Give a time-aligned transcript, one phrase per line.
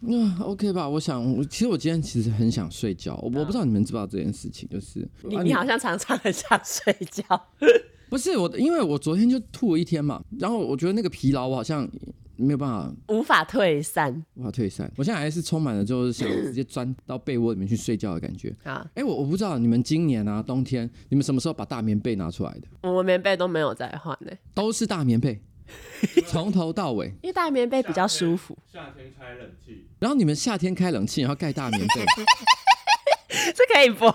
[0.00, 0.88] 那、呃、OK 吧？
[0.88, 7.24] 我想，我其实我今天其实很想睡觉，我、不知道你们知不知道这件事情，就是你你好像常常很想睡觉，
[8.08, 11.88] 不是我，因为我昨天就吐了一天嘛，然后我觉得那个疲劳我好像
[12.36, 14.90] 没有办法，无法退散，无法退散。
[14.96, 18.86] 我现在还是充满了就是想直接钻到被窝里面去睡觉的感觉啊！
[18.94, 22.68] 哎、欸，我我不知道你们今年啊冬天你们什么时候把大棉被拿出来的？
[22.82, 25.42] 我们棉被都没有再换呢，都是大棉被。
[26.26, 28.56] 从头到尾，因为大棉被比较舒服。
[28.72, 32.04] 夏天开冷气，然后你们夏天开冷气，然后盖大棉被，
[33.54, 34.08] 这可以播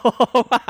[0.50, 0.62] 吗？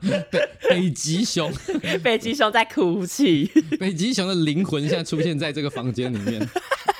[0.00, 1.52] 北北极熊，
[2.02, 3.50] 北极熊在哭泣。
[3.78, 6.40] 北极熊的灵魂现在出现在这个房间里面，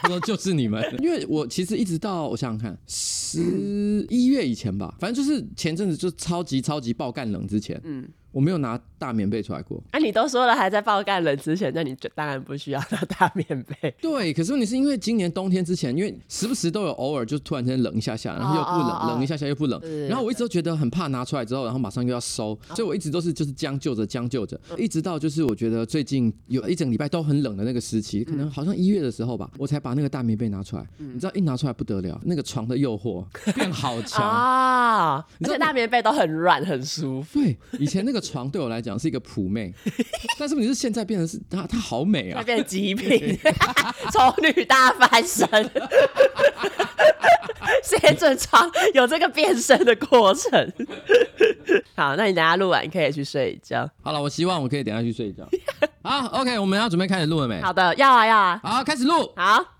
[0.06, 0.84] 说就是你们。
[1.00, 8.09] 因为我其实一直到我想想看，十一月以前吧，反正就是前阵子就超级超级爆干冷之前，嗯。
[8.30, 9.82] 我没有拿大棉被出来过。
[9.91, 13.91] 哎、啊，你都说了还在爆干冷之前，那你就当然不需要拿大棉被。
[14.01, 30.87] 对，可是问题是因为今年冬天之前，因为时不时都有偶尔就突然间冷一下下，然后又不冷，哦哦哦冷一下下又不冷，然后我一直都觉得很怕拿出来之后，然后马上又要收，所以我一直都是就是将就着将就着，一直到就是我觉得最近有一整礼拜都很冷的那个时期，可能好像一月的时候吧，我才把那个大棉被拿出来。
[30.99, 35.24] 你知道一拿出来不得了，那个床的诱惑变好强 啊！
[35.40, 37.40] 而且大棉被都很软很舒服。
[37.40, 39.09] 对，以前那个床对我来讲是。
[39.09, 39.73] 一个普妹，
[40.38, 43.38] 但是你是现在变成是她，她好美啊，她变成极品，
[44.13, 45.49] 丑女大翻身，
[47.83, 50.73] 谁准床有这个变身的过程？
[51.96, 53.89] 好，那你等下录完，你可以去睡觉。
[54.02, 55.49] 好了，我希望我可以等下去睡觉。
[56.02, 57.59] 好，OK，我们要准备开始录了没？
[57.63, 58.61] 好的，要啊，要啊。
[58.63, 59.33] 好，开始录。
[59.37, 59.77] 好。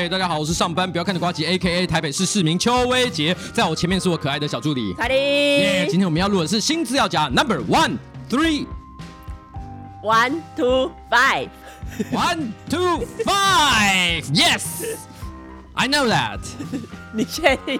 [0.00, 4.94] 哎，大家好，我是上班不要看的瓜吉，A.K.A 台北市市民邱威杰，在我前面是我可爱的小助理。
[4.94, 5.14] 彩铃。
[5.18, 7.98] 耶，今天我们要录的是新资料夹 Number One
[8.30, 8.66] Three
[10.02, 11.50] One Two Five
[12.10, 14.96] One Two Five Yes
[15.74, 16.40] I know that
[17.12, 17.78] 你确定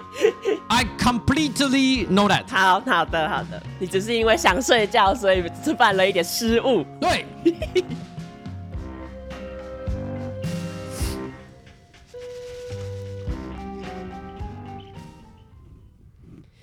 [0.68, 6.84] ？I completely know that 好好的好的，你只是因为想睡觉，所以吃犯了一点失误。
[7.00, 7.24] 对。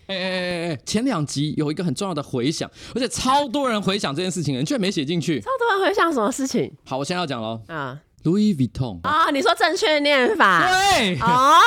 [0.08, 0.80] 哎哎哎哎！
[0.86, 5.40] 前两集有一个很重要的回响，而且超多人回响这件事情，你居然没写进去。
[5.42, 6.72] 超多人回响什么事情？
[6.86, 7.62] 好，我现在要讲喽。
[7.68, 10.68] 啊，Louis Vuitton 啊，你说正确念法？
[10.68, 11.60] 对啊。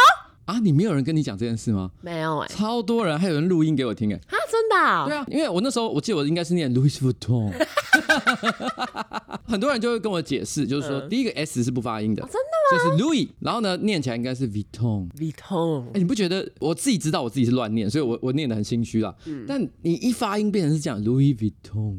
[0.50, 0.58] 啊！
[0.60, 1.90] 你没有人跟你讲这件事吗？
[2.00, 4.16] 没有哎、欸，超多人，还有人录音给我听哎。
[4.16, 5.04] 啊，真的、哦？
[5.06, 7.52] 对啊，因为我那时候我记得我应该是念 Louis Vuitton，
[9.46, 12.96] 很多人就会跟我解释，就是说、嗯、第一个 S 是不发音的，哦、真的吗？
[12.98, 15.08] 就是 Louis，然后呢念起来应该是 Vuitton。
[15.10, 19.14] Vuitton，哎，你不觉得我自己知道我自己是乱念，所以我我念得很心虚啦。
[19.26, 21.98] 嗯，但你一发音变成是这样 Louis Vuitton。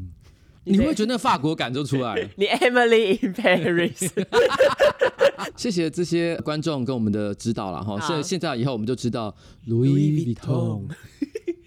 [0.64, 2.28] 你会觉得那法国感就出来了。
[2.36, 4.10] 你 Emily in Paris。
[5.56, 7.98] 谢谢这些观众跟我们的指导了哈。
[8.00, 9.34] 所以现在以后我们就知道
[9.66, 10.88] Louis Vuitton。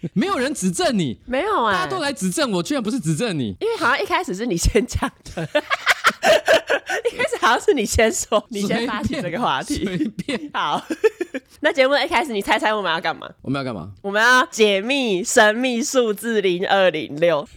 [0.13, 3.55] 没有人指正你，没有啊，大家都来指正我，居然不是指正你。
[3.59, 5.43] 因为好像一开始是你先讲的，
[7.11, 9.83] 一开始好像是你先说，你先发起这个话题。
[9.83, 10.49] 随便。
[10.53, 10.83] 好，
[11.61, 13.29] 那节目的一开始，你猜猜我们要干嘛？
[13.41, 13.91] 我们要干嘛？
[14.01, 17.47] 我们要解密神秘数字零二零六。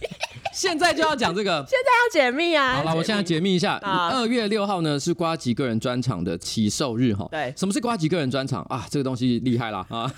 [0.51, 2.77] 现在就要讲这个，现在要解密啊！
[2.77, 3.75] 好了，我现在解密一下。
[3.83, 7.27] 二月六号呢是瓜吉个人专场的起售日哈。
[7.29, 8.83] 对，什么是瓜吉个人专场啊？
[8.89, 10.11] 这个东西厉害了啊！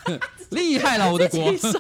[0.51, 1.51] 厉害了，我的国！
[1.57, 1.71] 说，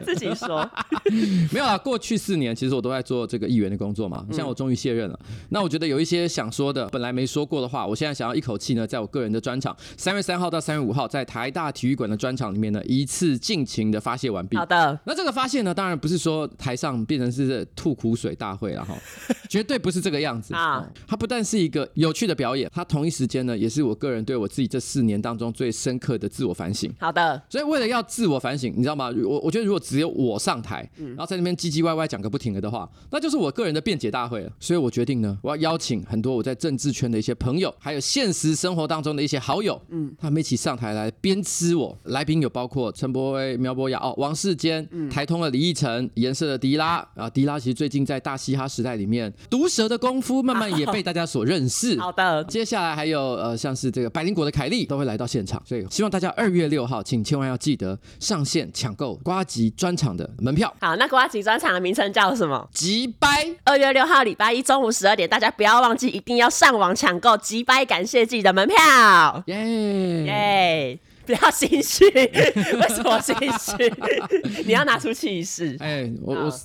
[0.04, 0.68] 自己说。
[1.52, 4.24] 没有啊，过去四年其实我都在做这个议员的工作嘛。
[4.28, 5.18] 现在我终于卸任了。
[5.50, 14.56] 那我觉得有一些想说的，本来没说过的话，我现在想要一口气呢，在我个人的专场三月三号到三月五号，在台大体育馆的专场里面呢，一次尽情的发泄完毕。
[14.56, 14.98] 好的。
[15.04, 18.96] 那这个发泄呢，当然不是说台上变成是吐苦水大会了哈，
[19.48, 20.86] 绝对不是这个样子啊！
[21.06, 26.92] 它不但是一个有趣的表演，它同一时间呢，也是我个人对我自己这四年当中最深刻的自我反省。
[27.00, 29.10] 好的，所以为了要自我反省，你知道吗？
[29.24, 34.50] 我我觉得如果只有我上台，然后在那边唧唧歪歪讲个不停了的话，那就是我个人的辩解大会了。
[34.58, 41.96] 所以我决定呢，我要邀请很多我在政治圈的一些朋友，还有现实生活当中的一些好友，嗯，他们一起上台来鞭笞我。
[42.04, 47.98] 来宾有包括陈柏威、苗博雅、哦，王世坚、嗯台通的李义成、颜色的迪拉啊，迪拉其实最近。
[48.08, 51.94] 在大嘻哈时代里面，毒舌的功夫慢慢也被大家所认识。
[52.00, 60.72] 好的，接下来还有呃，像是这个百灵果的凯莉都会来到现场，所以希望大家二月六号，请千万要记得上线抢购瓜吉专场的门票。
[60.80, 62.68] 好，那瓜吉专场的名称叫什么？
[62.72, 63.46] 吉掰。
[63.64, 69.42] 二月六号礼拜一中午十二点，大家不要忘记，一定要上网抢购吉掰感谢祭的门票。
[69.46, 70.98] 耶耶！
[71.26, 73.92] 不要心虚，为什么心虚？
[74.64, 75.76] 你要拿出气势。
[75.78, 76.60] 哎，我我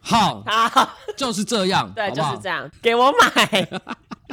[0.00, 2.30] 好，好，就是这样，对，好好？
[2.32, 3.68] 就是这样，给我买。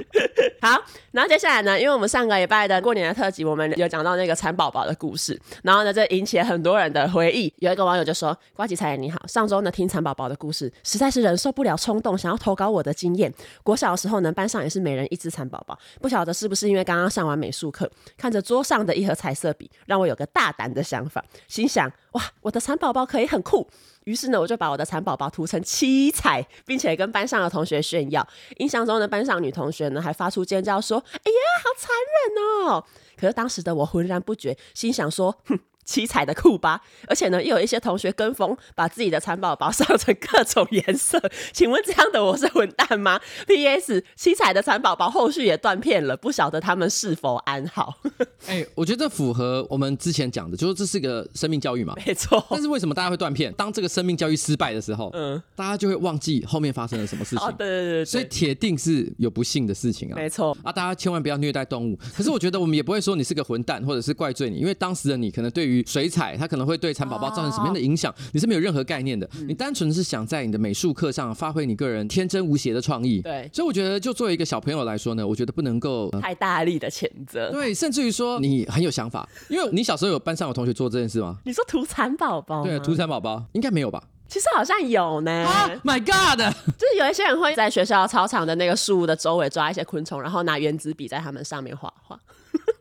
[0.62, 0.81] 好，
[1.12, 7.54] 然后接下来呢，因为我们上个礼拜的过年的特辑，我们有讲到那个蚕宝宝的故事，然后呢，这引起了很多人的回忆。
[7.57, 13.34] 有一个网友就说：“瓜吉彩你好，上周呢听蚕宝宝的故事，实在是忍受不了冲动，想要投稿我的经验。
[13.63, 23.69] 国小的时候呢，班上也是每人一只蚕宝宝，不晓得是不是因为刚刚上完美术课，看着桌上的一盒彩色笔，让我有个大胆的想法，心想：哇，我的蚕宝宝可以很酷。”
[24.10, 28.28] 于是呢，我就把我的蚕宝宝涂成七彩，并且跟班上的同学炫耀。
[28.58, 32.84] 印象中的班上女同学呢，还发出尖叫说：“哎呀，好残忍哦！”
[33.16, 35.60] 可是当时的我浑然不觉，心想说：“哼。”
[35.90, 41.20] 七彩的库巴，而且呢，又有一些同学跟风，把自己的蚕宝宝上成各种颜色。
[41.52, 43.20] 请问这样的我是混蛋吗？
[43.48, 44.04] P.S.
[44.16, 47.96] 七彩的蚕宝宝后续也断片了，不晓得他们是否安好？
[48.46, 52.46] 哎、欸，我觉得符合我们之前讲的，就是这是个生命教育嘛，没错。
[52.52, 53.52] 但是为什么大家会断片？
[53.54, 57.48] 当这个生命教育失败的时候，嗯，大家就会忘记后面发生了什么事情。
[57.48, 60.56] 哦、对，对对对，所以铁定是有不幸的事情啊，没错。
[60.64, 61.98] 啊，大家千万不要虐待动物。
[62.16, 66.70] 可是我觉得我们也不会说你是个混蛋，或者是怪罪你，因为当时的你可能对于水彩，它可能。
[66.70, 68.14] 会对蚕宝宝造成什么样的影响？
[68.31, 73.24] 你是没有任何概念的，你单纯是想在你的美术课上发挥你个人天真无邪的创意。
[73.24, 77.50] 对，所以我觉得，就作为一个小朋友来说呢，我觉得不能够太大力的谴责。
[77.52, 81.40] 对，甚至于说你很有想法，因为你小时候有班上有同学做这件事吗？
[81.44, 82.64] 你说涂蚕宝宝？
[82.64, 84.04] 对，涂蚕宝宝应该没有吧？
[84.28, 85.44] 其实好像有呢。
[85.44, 86.38] Oh my God！
[86.78, 92.20] 就是有一些人会在学校操场的那个树的周围抓一些昆虫，然后拿原子笔在它们上面画画。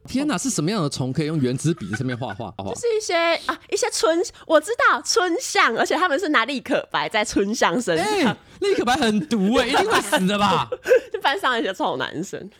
[0.08, 2.52] 天哪，是什么样的虫可以用原子笔在上面画画？
[2.56, 3.14] 就是一些
[3.46, 8.06] 啊，一些春，我知道春象，而且他们是拿立可白在春象身上。
[8.06, 10.68] 欸、立可白很毒哎、欸， 一定会死的吧？
[11.12, 12.50] 就班上一些臭男生。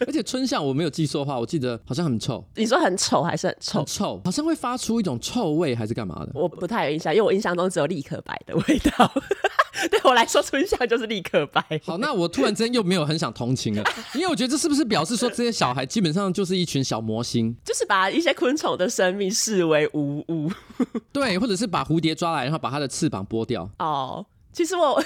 [0.00, 2.44] 而且春象我没有记错的话，我记得好像很臭。
[2.56, 3.78] 你说很丑还是很臭？
[3.78, 6.30] 很臭，好像会发出一种臭味还是干嘛的？
[6.34, 9.10] 我不太有印象，因为我印象中只有立可白的味道。
[9.92, 11.62] 对我来说，春象就是立可白。
[11.84, 13.84] 好，那我突然之间又没有很想同情了，
[14.14, 20.50] 因为我觉得这是不是表示说这些小孩基本上就是一群小魔星，就是把一些昆虫的生命视为无物。
[21.12, 23.68] 对，或者是把蝴蝶抓来，然后把它的翅膀剥掉。
[23.78, 25.02] 哦，其实我。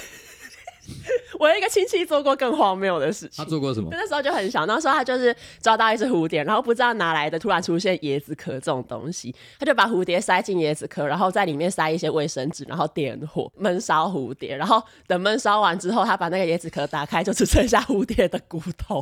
[1.39, 3.31] 我有一个亲戚做过更荒谬的事情。
[3.37, 3.87] 他做过什么？
[3.89, 19.01] 那时候就很小，那时候他就是抓到一只蝴蝶，然后不知道哪来的突然出现椰子壳这种东西，他就把蝴蝶塞进椰子壳，然后在里面塞一些卫生纸，然后点火闷烧蝴蝶，然后等闷烧完之后，他把那个椰子壳打开，就只剩下蝴蝶的骨头。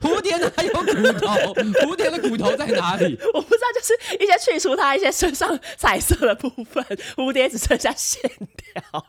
[0.00, 0.84] 蝴蝶哪有骨
[1.18, 1.54] 头？
[1.54, 3.18] 蝴蝶的骨头在哪里？
[3.34, 6.82] 我不知道，就是一些去除它一些身上彩色的部分，
[7.16, 8.20] 蝴蝶只剩下线
[8.56, 9.06] 条，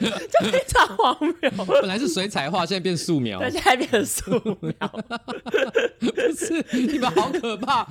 [0.40, 1.50] 就非常荒谬。
[1.66, 4.30] 本来是水彩画，现在变素描，对，现在变素
[4.60, 4.72] 描。
[5.98, 6.06] 不
[6.36, 7.86] 是，你们好可怕。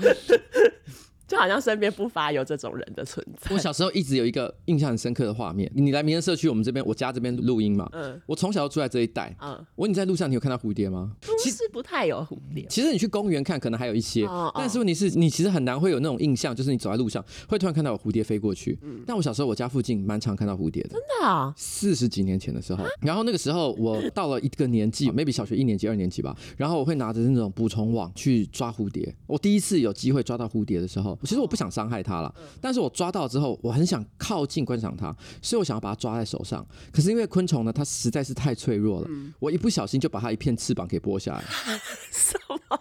[1.28, 3.54] 就好像身边不乏有这种人的存在。
[3.54, 5.72] 我小时候一直有一个印象很深刻的画面。
[5.76, 7.90] 你来民生社区，我们这边我家这边录音嘛。
[7.94, 8.20] 嗯。
[8.26, 9.36] 我从小就住在这一带。
[9.42, 9.54] 嗯。
[9.76, 11.14] 我问你在路上，你有看到蝴蝶吗？
[11.40, 12.66] 其实不太有蝴蝶。
[12.70, 14.26] 其实你去公园看，可能还有一些。
[14.26, 14.52] 哦。
[14.56, 18.78] 但是问题是你其实很难会有那种印象，就是你走在路上会突然看到有蝴蝶飞过去。
[18.84, 19.04] 嗯。
[19.06, 20.90] 但我小时候我家附近蛮常看到蝴蝶的。
[20.90, 21.54] 真的啊？
[21.58, 26.36] 四十几年前的时候，然后那个时候我到了一个年纪，maybe 小学一年级、二年级吧。
[26.58, 29.14] 然后我会拿着那种捕虫网去抓蝴蝶。
[29.26, 31.96] 我第一次有机会抓到蝴蝶的时候，其实我不想伤害。
[31.96, 36.68] 害它了，但是我抓到之后，我很想靠近观赏它，所以我想要把它抓在手上。
[36.92, 39.08] 可是因为昆虫呢，它实在是太脆弱了，
[39.40, 41.42] 我一不小心就把它一片翅膀给剥下来。
[42.12, 42.38] 什
[42.70, 42.80] 么？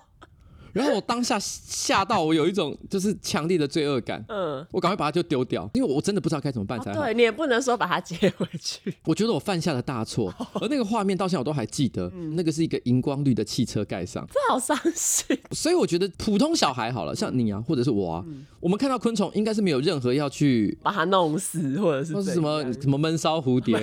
[0.74, 4.22] 然后我当下吓到，我有一种就是强烈的罪恶感。
[4.28, 7.00] 嗯，我赶快把它就丢掉，因为我真的不知道该怎么办才好。
[7.00, 8.94] 对，你也不能说把它接回去。
[9.04, 12.10] 我觉得我犯下了大错，而那个画面到现在我都还记得。
[12.12, 15.38] 嗯那个是一个荧光绿的汽车盖上，这好伤心。
[15.52, 18.24] 所以我觉得普通小孩好了，像你啊，或者是我啊，
[18.58, 23.78] 我们看到昆虫应该是没有任何要去把它弄死，或者是或是什么什么闷烧蝴蝶。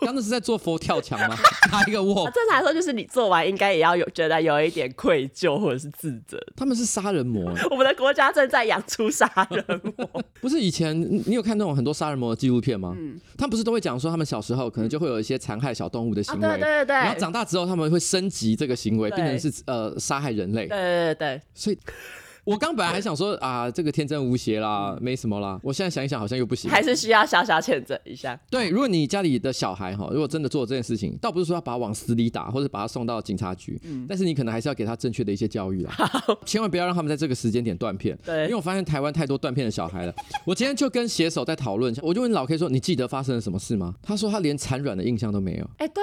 [0.00, 1.36] 刚刚是在做佛跳墙吗？
[1.72, 2.24] 拿一个握。
[2.30, 6.38] 正常来说，就是你做完应该也要有觉得有一点愧疚或者是自责。
[6.56, 6.88] 他们是。
[6.88, 10.24] 杀人魔， 我们的国家正在养出杀人魔。
[10.40, 12.96] 不是以前你有看那种很多杀人魔的纪录片吗？
[12.98, 20.66] 嗯，他们不是都会讲说他们小时候可能就会有一些残害小动物的行为，对对对，然后长大之后他们会升级这个行为，变成是呃杀害人类。
[20.66, 21.78] 对对对，所以
[22.48, 25.60] 我刚本来还想说啊，这个天真无邪啦，没什么啦。
[25.62, 28.40] 我现在想一想，好像又不行，还是需要小小谴责一下。
[28.50, 38.18] 对，如果你家里的小孩哈，如果真的做这件事情，倒不是说要把他往死里打，或者把他送到警察局，嗯，但是你可能还是要给他正确的一些教育啦，好 千万不要让他们在这个时间点断片。
[38.24, 40.14] 对，因为我发现台湾太多断片的小孩了。
[40.46, 45.64] 我今天就跟写手在讨论，我就问老 K 说：“你记得发生了什么事吗？”他说他连残软的印象都没有。
[45.76, 46.02] 哎、欸，对，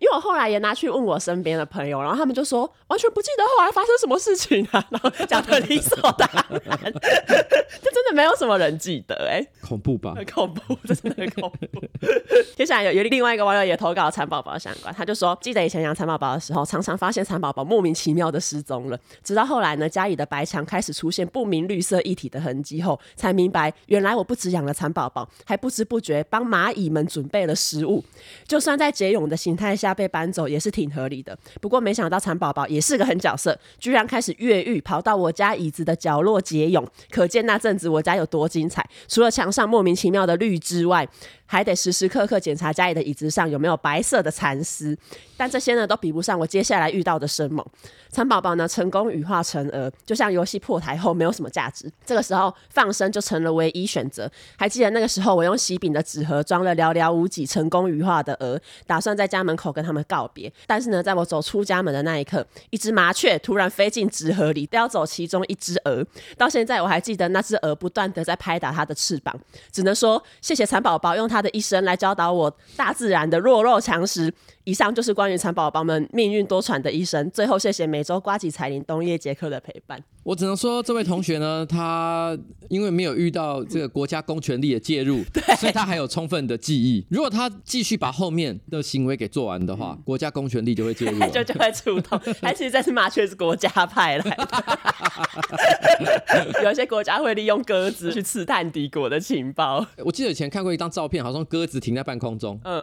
[0.00, 6.28] 因为我后来也拿去问我身边的朋友，然后他们就说完全不记得后来发生什么事情啊， 然后讲的理所当
[6.64, 10.14] 然， 这真的没有什么人记得、欸，哎，恐怖吧？
[10.16, 11.82] 很恐怖，真的很恐怖。
[12.56, 28.02] 接下来有有另外一个网友也投稿蚕宝宝相关，他就说记得以前养蚕宝宝的时候，常常发现蚕宝宝莫名其妙的失踪了，直到后来呢，家里的白墙开始出现不明绿色液体的痕迹后，才明白原来我不止养了蚕宝宝，还不知不觉帮蚂蚁们准备了食物。
[28.46, 31.36] 就算在结蛹的形态下被搬走，也是挺合理的。
[31.60, 36.86] 不过没想到蚕宝宝也是个狠角色，居然开始越狱，跑到我家椅子的角落结蛹。
[37.10, 38.88] 可见那阵子我家有多精彩。
[39.08, 41.06] 除了墙上莫名其妙的绿之外，
[41.46, 44.96] 还得时时刻刻检查家里的椅子上有没有白色的蚕丝，
[45.36, 47.64] 但这些呢都比不上我接下来遇到的生猛。
[48.10, 54.30] 蚕宝宝呢成功羽化成蛾，就像游戏破台后没有什么价值，这个时候放生就成了唯一选择。
[54.56, 60.52] 还记得那个时候，我用喜饼的纸盒装了寥寥无几成功羽化的蛾，打算在家门口跟他们告别。
[60.66, 66.06] 但是呢，在我走出家门的那一刻，一只麻雀突然飞进纸盒里，叼走其中一只蛾。
[66.38, 69.36] 到现在我还记得那只蛾不断地在拍打它的翅膀，
[69.72, 74.32] 只能说谢谢蚕宝宝用他的一生来教导我大自然的弱肉强食。
[74.64, 77.30] 以上就是关于蚕宝宝们命运多舛的一生。
[77.30, 80.02] 最后，谢谢每周瓜吉彩铃冬夜杰克的陪伴。
[80.22, 82.34] 我只能说，这位同学呢，他
[82.70, 87.04] 因为没有遇到这个国家公权力的介入， 对所以他还有充分的记忆。
[87.10, 92.18] 如果他继续把后面的行为给做完的话，国家公权力就会介入， 就就会出动。
[92.40, 94.48] 还其实这是麻雀是国家派来的，
[96.64, 99.86] 有一些国家会利用鸽子去刺探敌国的情报。
[99.98, 102.58] 我记得以前看过一张照片，好像鸽子停在半空中。
[102.64, 102.82] 嗯，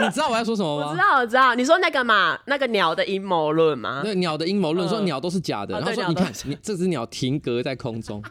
[0.00, 0.88] 你知道我要说什么吗？
[0.88, 1.54] 我知道，我知道。
[1.54, 4.02] 你说那个嘛，那个鸟的阴谋论吗？
[4.04, 6.06] 那鸟的阴谋论说鸟都是假的，然后说。
[6.08, 8.22] 你看，你 这只鸟停格在空中。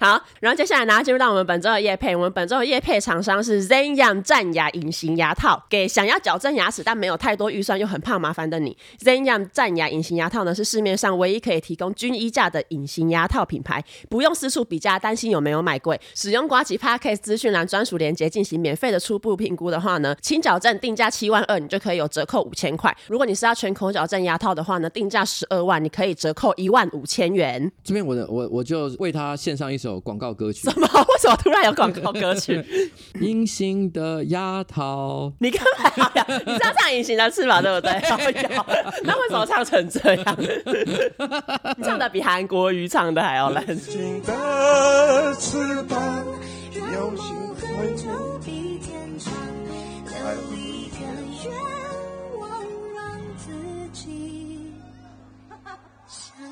[0.00, 2.14] 好，然后接下来呢，进入到我们本周的夜配。
[2.14, 8.76] 我们本周的夜配厂商是 Zenyum 战牙隐形牙套，给想要矫正牙齿但没有太多预算又很怕麻烦的你。
[9.00, 16.00] Zenyum 战牙隐形牙套呢，是市面上唯一可以提供均一价的隐形牙套品牌，不用四处比价，担心有没有买贵。
[16.14, 22.94] 使用瓜吉 Podcast 资讯栏专属链接进行免费的初步评估的话呢，轻矫正定价七万二，你就可以有折扣五千块。
[23.06, 27.70] 如果你是要全口矫正牙套的话呢，定价十二万，你可以折扣一万五千元。
[27.82, 29.88] 这边我的我我就为他献上一首。
[29.88, 30.68] 有广告歌曲？
[30.68, 30.86] 什么？
[30.92, 32.62] 为什么突然有广告歌曲？
[33.22, 36.26] 隐形的丫头，你干嘛呀？
[36.44, 37.92] 你是要唱隐形的翅膀 对不对？
[39.02, 40.36] 那为什么唱成这样？
[41.78, 43.66] 你唱的比韩国瑜唱的还要烂。
[43.66, 46.24] 隐形的翅膀，
[46.74, 49.32] 有心会就比天长，
[50.04, 50.98] 留一个
[51.44, 52.50] 愿望
[52.94, 54.70] 让自己。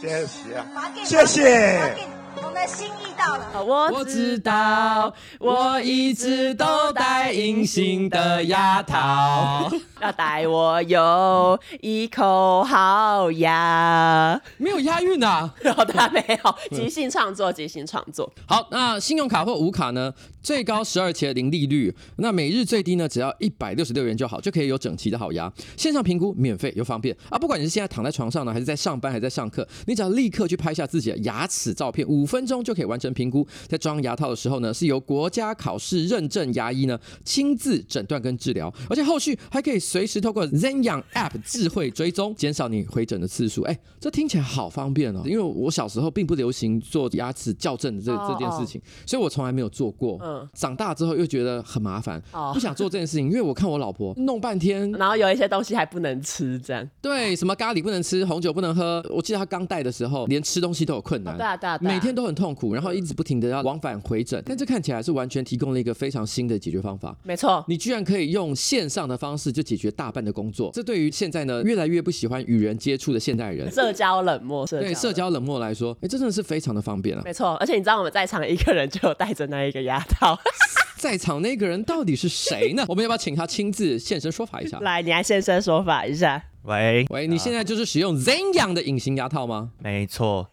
[0.00, 0.64] 谢谢啊，
[1.04, 2.15] 谢谢。
[2.37, 9.71] 我们的心意到了，我知道，我一直都戴隐形的牙套，
[10.02, 18.31] 要带我有一口好牙，没有押韵啊，好的，没有，即兴创作，即兴创作。
[18.47, 20.12] 好，那信用卡或无卡呢？
[20.43, 25.52] 最高十二期的零利率，那每日最低呢，只要一百六十六元就好，就可以有整齐的好牙。
[25.76, 27.37] 线上评估免费又方便啊！
[27.37, 33.47] 不管你是现在躺在床上呢，还是在上班，还是在上课，你只要立刻去拍下自己的牙齿照片，五分钟就可以完成评估。
[33.66, 43.62] 在装牙套的时候呢，是由国家考试认证牙医呢亲自诊断跟治疗，而且后续还可以随时透过 Zenyang App 智慧追踪，减少你回诊的次数。
[43.62, 45.23] 哎，这听起来好方便哦！
[45.25, 50.18] 因为我小时候并不流行做牙齿矫正的这这件事情，所以我从来没有做过。
[50.23, 59.04] 嗯长大之后又觉得很麻烦，不想做这件事情，因为我看我老婆弄半天，然后有一些东西还不能吃，这样对，什么咖喱不能吃，红酒不能喝。
[59.11, 64.42] 我记得她刚戴的时候，连吃东西都有困难，对啊对啊，每天都很痛苦，然后一直不停的要往返回诊。
[64.46, 67.14] 但这看起来是完全提供了一个非常新的解决方法。
[67.23, 70.70] 没错，你居然可以用线上的方式就解决大半的工作。
[70.73, 77.23] 这对于现在呢越来越不喜欢与人接触的现代人，社交冷漠，对社交冷漠来说，哎，这真的是非常的方便啊。
[77.25, 80.37] 没错，而且你知道我们在场一个人就有带着那一个牙套。
[80.96, 82.82] 在场那个人到底是谁呢？
[82.88, 84.78] 我们要不要请他亲自现身说法一下？
[84.80, 86.42] 来，你来现身说法一下。
[86.62, 89.73] 喂喂，你现在就是使用 Zenyum 的隐形牙套吗？
[89.78, 90.49] 没错。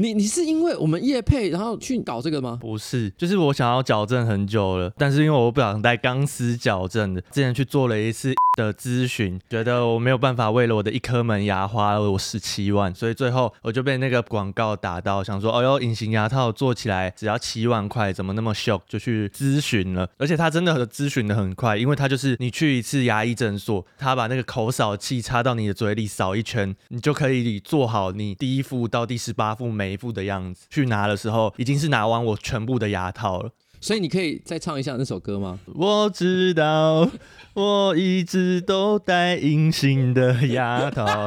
[0.00, 2.58] 你你是因为我们业配然后去搞这个吗？
[2.58, 18.80] 不是，就是我想要矫正很久了，但是因为我不想戴钢丝矫正的，之前去做了一次 的咨询，觉得我没有办法为了我的一颗门牙花了我十七万，所以最后我就被那个广告打到，想说，哦哟，隐形牙套做起来只要七万块，怎么那么秀？
[18.88, 30.66] 就去咨询了，而且他真的咨询的很快，因为他就是你去一次牙医诊所，他把那个口扫器插到你的嘴里扫一圈，你就可以做好你第一副到第十八副每一副的样子。
[30.70, 33.50] 去拿的时候已经是拿完我全部的牙套了。
[33.82, 35.58] 所以你可以再唱一下那首歌吗？
[35.74, 37.10] 我知道，
[37.54, 41.26] 我一直都戴隐形的牙套。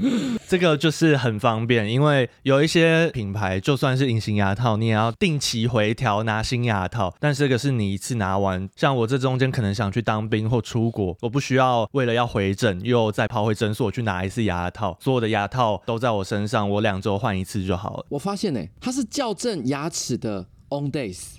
[0.48, 7.14] 这个就是很方便，因为有一些品牌就算是隐形牙套，你也要定期回调拿新牙套。
[7.20, 18.06] 但是这个是你一次拿完，像我这中间可能想去当兵或出国，我不需要为了要回诊又再跑回诊所去拿一次牙套，所有的牙套都在我身上，我两周换一次就好了。
[18.08, 21.36] 我发现呢、欸，它是校正牙齿的 On Days。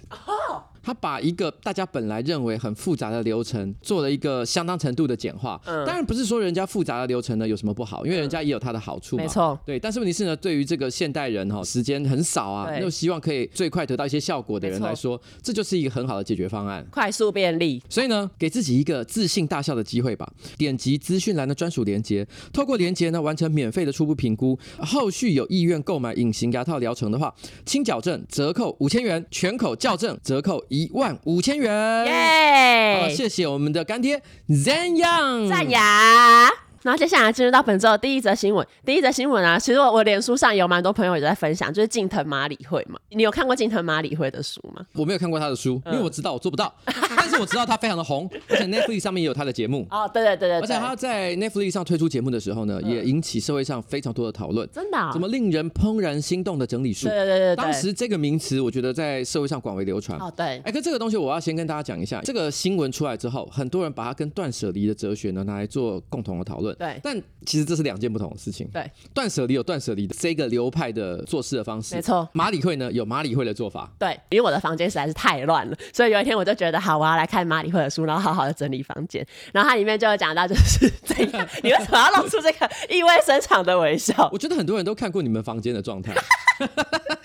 [0.83, 5.59] 他把一个大家本来认为很复杂的流程做了一个相当程度的简化。
[5.65, 9.23] 嗯，当然不是说人家复杂的流程呢有什么不好，因为人家也有它的好处嘛。
[9.23, 9.79] 没错，对。
[9.79, 17.81] 但是问题是呢，对于这个现代人哈，时间很少啊，又希望可以最快得到一些效果的人来说，这就是一个很好的解决方案，快速便利。
[17.89, 20.31] 所以呢，给自己一个自信大笑的机会吧。
[20.57, 27.33] 点击资讯栏的专属链接，透过链接呢完成免费的初步评估，后续有意愿购买隐形牙套疗程的话，
[27.65, 31.57] 轻矫正折扣五千元，全口矫正折扣一万五千。
[31.57, 33.01] 元，耶！
[33.01, 36.49] 好，谢谢我们的干爹 Zen Yang 赞牙。
[36.83, 38.65] 然后接下来进入到本周的第一则新闻。
[38.85, 42.99] 第一则新闻啊，其实我我脸书上有蛮多朋友也在分享，就是近藤麻里惠嘛。
[43.09, 44.85] 你有看过近藤麻里惠的书吗？
[44.93, 46.73] 我没有看过他的书，因为我知道我做不到。
[46.85, 49.85] 嗯、 但是我知道他非常的红，而且 Netflix 上面也有他的节目。
[49.91, 50.59] 哦，对对对对。
[50.59, 54.67] 而且他在 Netflix 上推出节目的时候呢，嗯、也引起社会上非常多的讨论。
[54.73, 55.11] 真的、啊？
[55.13, 57.07] 怎么令人怦然心动的整理术？
[57.07, 57.55] 对对对对。
[57.55, 60.19] 当时这个名词，我觉得在社会上广为流传。
[60.19, 60.59] 哦，对。
[60.65, 66.70] 哎，可这个东西我要先跟大家讲一下，这个新闻出来之后，很多人把它跟断舍离的哲学呢拿来做共同的讨论。
[66.75, 66.99] 对。
[67.03, 68.67] 但其实这是两件不同的事情。
[68.73, 71.95] 对，断舍离有断舍离的这个流派的做事的方式。
[71.95, 73.91] 没错，马里会呢有马里会的做法。
[73.97, 79.25] 对，因为我的房间实在是太乱了，所以有一天我就觉得好，我要来看马里会的书，然后好好的整理房间。
[79.53, 84.29] 然后它里面就有讲到，就是这样， 你为什么要露出这个意味深长的微笑？
[84.31, 86.13] 我觉得很多人都看过你们房间的状态。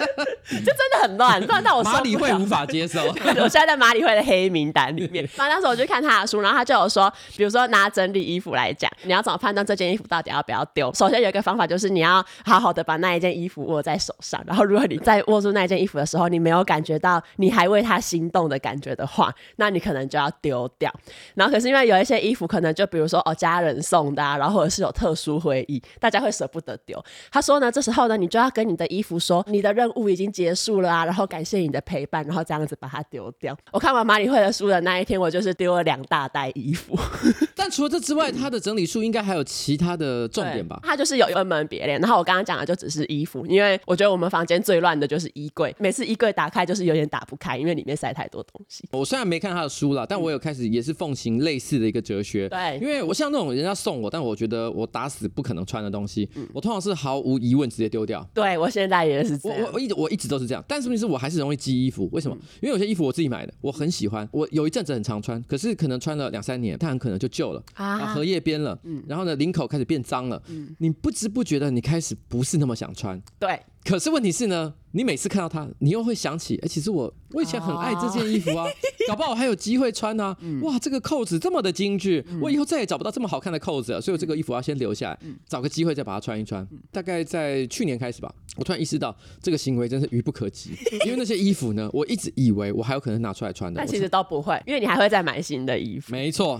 [0.49, 3.05] 就真的很乱，乱到我马里会无法接受。
[3.39, 5.29] 我现在在马里会的黑名单里面。
[5.37, 10.93] 然后那时候我就看他的书，然后他就有说，比如说拿整理衣服来讲，你要怎么判断这件衣服到底要不要丢？
[10.95, 20.93] 首先有一个方法就是你要好好的把那一件衣服握在手上，然后如果你在握住那一件衣服的时候，你没有感觉到你还为它心动的感觉的话，那你可能就要丢掉。
[21.35, 27.03] 然后可是因为有一些衣服可能就比如说哦家人送的啊，然后或者是有特殊回忆，大家会舍不得丢。
[27.33, 33.57] 他说呢，这时候呢，你就要跟你的衣服说，你的任务已经结束了啊，然后感谢你的陪伴，然后这样子把它丢掉。
[33.73, 36.95] 我看完马里会的书的那一天，我就是丢了两大袋衣服。
[37.57, 40.79] 但除了这之外，它的整理术应该还有其他的重点吧？
[40.83, 41.93] 它就是有分门别类。
[41.95, 48.87] 然后我刚刚讲的就只是衣服，因为我觉得我们房间最乱的就是衣柜，每次衣柜打开就是有点打不开，因为里面塞太多东西。
[48.93, 52.47] 我虽然没看他的书了，但我有开始也是奉行类似的一个哲学。
[52.51, 58.23] 对，因为我像那种人家送我，但我觉得我打死不可能穿的东西，嗯、我通常是毫无疑问直接丢掉。
[58.35, 59.63] 对，我现在也是这样。
[59.63, 62.09] 我我一直我一直都是这样，但是问题是我还是容易积衣服。
[62.13, 62.37] 为什么？
[62.37, 73.61] 嗯、因为有些衣服我自己买的，我很喜欢，我有一阵子很常穿，可是可能穿了两三年，它很可能就旧了啊，荷叶边了，嗯，然后呢领口开始变脏了，嗯，你不知不觉的你开始不是那么想穿，对。
[73.87, 78.71] 可是问题是呢，你每次看到它，你又会想起，哎，其实我我以前很爱这件衣服啊，哦、
[79.07, 80.37] 搞不好我还有机会穿呢、啊。
[80.41, 86.67] 嗯、哇，这个扣子这么的精致，嗯、我以后再也找不到这么好看的扣子了，所以我这个衣服要先留下来，嗯、找个机会再把它穿一穿。
[86.73, 90.71] 嗯、大概在去年开始吧，我突然意识到这个行为真是愚不可及，
[91.07, 96.11] 因为那些衣服呢，我一直以为我还有可能拿出来穿的，但其实都不会，因为你还会再买新的衣服。
[96.11, 96.59] 没错。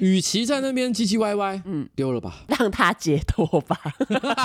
[0.00, 3.76] 与其在那边唧唧歪歪，嗯，丢了吧，让他解脱吧，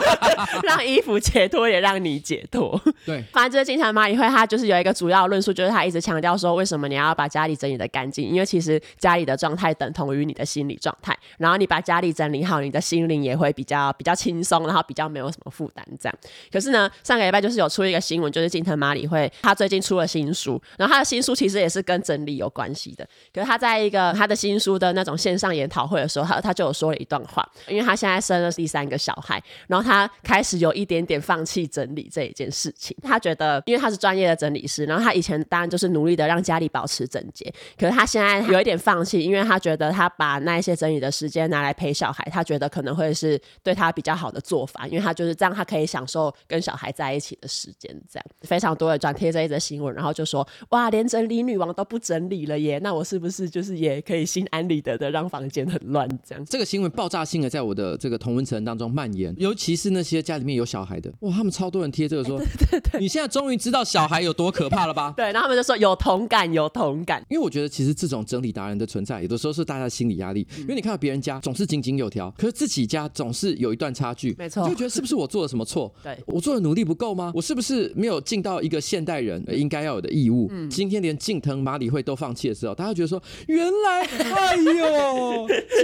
[0.64, 2.80] 让衣服解脱，也让你解脱。
[3.06, 8.28] 对，反正这个近藤麻里会，他就是有一个主要论述，就是他一直强调说，为什么你要把家里整理的干净？
[8.28, 15.86] 因为其实家里的状态等同于你的心理状态，然后你把家里整理好，你的心灵也会比较 比较轻松，然后比较没有什么负担。
[16.00, 16.16] 这样。
[16.52, 23.08] 可是呢，上个礼拜就是有出一个新闻，就是金藤麻里会他最近出了新书，然后他的新书其实也是跟整理有关系的。
[23.34, 25.54] 可是他在一个他的新书的那种线上。
[25.54, 32.98] 研讨会的时候，他他就有说了一段话，因为他现在生了第三个小孩，然后他开始有一点点放弃整理这一件事情。
[33.04, 47.94] 他觉得，因为他是专业的整理师，然后他以前当然就是努力的让家里保持整洁，可是他现在有一点放弃，因为他觉得他把那一些整理的时间拿来陪小孩，他觉得可能会是对他比较好的做法，因为他就是这样，他可以享受跟小孩在一起的时间。
[48.12, 56.08] 这样，非常多的转贴这一则新闻，然后就说，哇，连整理女王都不整理了耶，那我是不是就是也可以心安理得的让房间很乱？
[56.24, 65.12] 这样，这个新闻爆炸性的在我的这个同温层当中蔓延，尤其是那些家里面有小孩的，哇，他们超多人贴这个说， 欸、对对对，你现在终于知道小孩有多可怕了吧？
[65.18, 67.26] 对，然后他们就说有同感，有同感。
[67.32, 75.92] 因为我觉得其实这种整理达人的存在，有的时候是大家的心理压力，嗯、因为你看到别人家总是井井有条，可是自己家总是有一段差距，没错，就觉得是不是我做了什么错？
[76.04, 77.32] 对，我做的努力不够吗？
[77.34, 80.48] 我是不是没有尽到一个现代人应该要有的义务？
[80.52, 85.23] 嗯，今天连近藤麻里惠都放弃的时候，大家觉得说，原来，哎呦，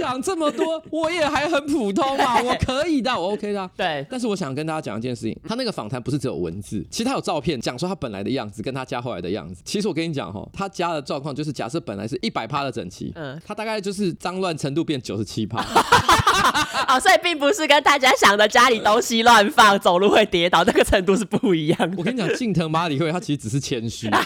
[0.00, 3.70] 讲这么多，我也还很普通嘛， 我可以的，我 OK 的。
[3.76, 9.62] 对，但是我想跟大家讲一件事情，他那个访谈不是只有文字，其实他有照片，讲说他本来的样子跟他家后来的样子。
[9.64, 15.64] 其实我跟你讲哈，他家的状况就是，假设本来是一百趴的整齐，嗯，他大概就是脏乱程度变九十七趴。
[16.88, 21.94] 哦，所以并不是跟大家想的家里东西乱放，走路会跌倒，那个程度是不一样的。
[21.96, 24.08] 我跟你讲，近藤麻里惠他其实只是谦虚。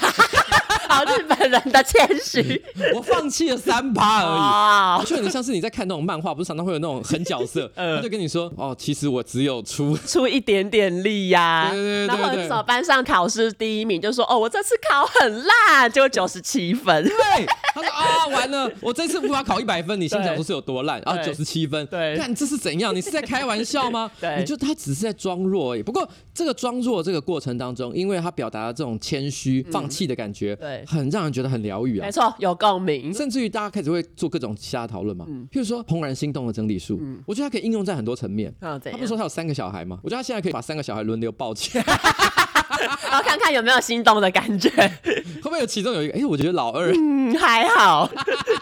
[0.88, 2.62] 好，日本人的谦虚，
[2.94, 11.72] 我放弃了三趴而已，就很像是你在看那种漫画，不是常常会有那种狠角色， 他就跟你说，哦，其实我只有出出一点点力呀，
[12.06, 22.94] 然后说班上考试第一名，就说，哦，我这次考很烂，就九十七分，对，他说啊，完了，我这次无法考一百分，你心想说是有多烂，然后九十七分，对，看这是怎样？
[22.94, 24.10] 你是在开玩笑吗？
[24.20, 25.82] 对，你就他只是在装弱而已。
[25.82, 30.84] 不过这个装弱这个过程当中，因为他表达了这种谦虚、放弃的感觉，对。
[30.86, 38.54] 很让人觉得很疗愈啊，没错，有共鸣，甚至于大家开始会做各种其他讨论嘛，嗯，譬如说怦然心动的整理术，嗯，我觉得它可以应用在很多层面。
[38.60, 39.98] 他不是说他有三个小孩吗？
[40.02, 41.84] 我觉得他现在可以把三个小孩轮流抱起来。
[42.86, 46.18] 然后看看有没有心动的感觉，会不会有其中有一个？
[46.18, 48.10] 哎，我觉得老二嗯还好，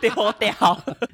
[0.01, 0.53] 丢掉。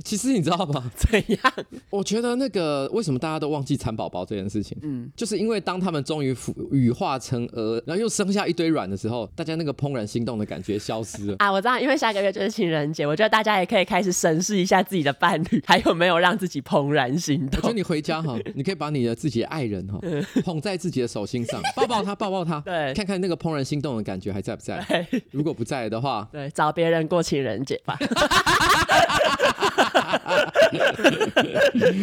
[0.05, 0.91] 其实你知道吗？
[0.97, 1.53] 怎样？
[1.91, 4.77] 我觉得那个为什么大家都忘记蚕宝宝这件事情？
[4.83, 6.37] 嗯，就是因为当他们终于
[6.71, 11.51] 羽化成蛾，然后又生下一堆卵的时候，大家那个怦然心动的感觉消失了啊！
[11.51, 17.59] 我知道，因为下个月就是情人节，我觉得大家也可以开始审视一下自己的伴侣还有没有让自己怦然心动。
[17.59, 19.99] 我觉得你回家哈，你可以把你的自己的爱人哈
[20.45, 25.07] 捧在自己的手心上，抱抱他，抱抱他，对，看看那个怦然心动的感觉还在不在？
[25.31, 27.97] 如果不在的话， 对，找别人过情人节吧。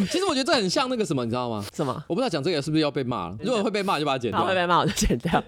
[0.10, 1.65] 其实我觉得这很像那个什么，你知道吗？
[1.73, 1.93] 什么？
[2.08, 3.38] 我不知道讲这个是不是要被骂了。
[3.41, 4.45] 如果会被骂，就把它剪掉。
[4.45, 5.43] 会被骂，我就剪掉。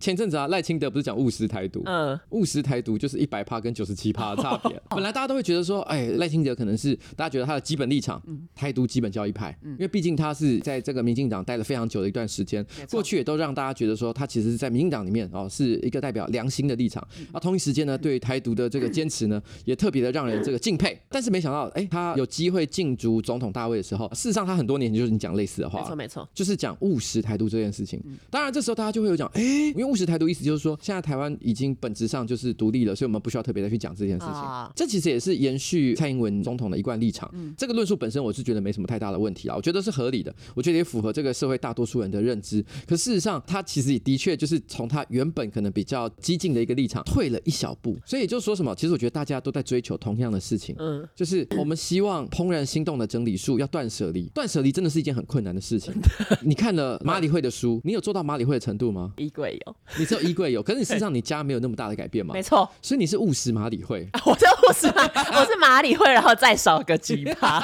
[0.00, 1.82] 前阵子啊，赖清德不是讲务实台独？
[1.86, 4.80] 嗯，务实台独就是一百趴跟九十七趴的差别。
[4.90, 8.22] 本来大家都会觉得说，哎，赖清德可能是大家觉得他的基本立场，
[8.54, 9.56] 台独基本教义派。
[9.62, 17.06] 因为毕竟他是在这个民进党待了非常久的一段时间，过去也都让大家觉得说他其实是在民进党里面哦是一个代表良心的立场。
[17.32, 20.98] 啊，同一时间呢，对台独的这个坚持呢， 也特别的让人这个敬佩。
[21.08, 28.00] 但是没想到，哎，他有机会竞逐总统大位的时候，事实上他很多年前就是你讲类似的话，没错没错，就是讲务实台独这件事情。
[28.30, 34.34] 当然这时候大家就会有讲，哎，因为务实台独意思就是说，现在台湾已经本质上就是独立了，所以我们不需要特别的去讲这件事情。
[34.76, 37.30] 这其实也是延续蔡英文总统的一贯立场。
[37.56, 42.64] 这个论述本身我是觉得没什么太大的问题啊，我觉得是合理的，我觉得也符合这个社会大多数人的认知。
[42.86, 47.96] 可事实上，他其实也的确就是从他原本可能比较激进的一个立场退了一小步。
[48.04, 54.24] 所以也就是说什么，其实我觉得大家都在追求同样的事情，嗯，就是我们希望怦然心动的整理术要断舍离。
[54.34, 55.92] 断舍离真的是一件很困难的事情。
[56.42, 59.12] 你看了马里会的书，你有做到马里会的程度吗？
[59.16, 62.34] 衣柜有，你只有衣柜有，可是你事实上你家没有那么大的改变吗？
[62.34, 64.06] 没错，所以你是务实马里会。
[64.26, 67.62] 我是务实，我是马里会，然后再少个几趴。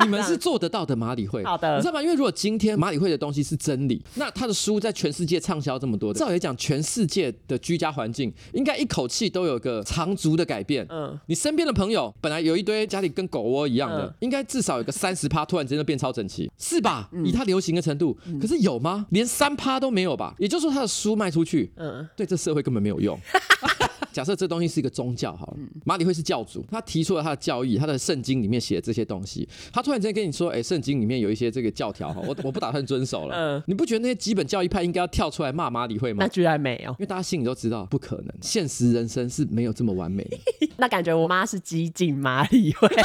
[0.00, 1.44] 你们是做得到的马里会。
[1.44, 2.02] 好的，你知道吗？
[2.02, 10.86] 因为如果今天马里会的东西是真理，那他的书在全世界畅销这么多的，照理讲，全世界的居家环境应该一口气都有个长足的改变。
[10.90, 17.08] 嗯，你身边的朋友本来有一堆家里跟狗窝一样的，嗯、应该至少有个三十趴，突然之间就变超整齐，是吧？
[17.12, 19.06] 嗯、以它流行的程度，可是有吗？
[19.08, 20.34] 连三趴都没有吧？
[20.38, 23.18] 也就是说，他的书卖出去，嗯，对这社会根本没有用。
[24.18, 33.36] 假设这东西是一个宗教好了，马里会是教主，他提出了他的教义，他的圣经里面写的这些东西，他突然之间跟你说，哎，圣经里面有一些这个教条哈，我我不打算遵守了。
[33.36, 36.24] 嗯，你不觉得那些基本教义派应该要跳出来骂马里会吗？
[36.24, 40.36] 那居然没有，因为大家心里都知道不可能，现实人生是没有这么完美的。
[40.78, 42.88] 那感觉我妈是激进麻理惠。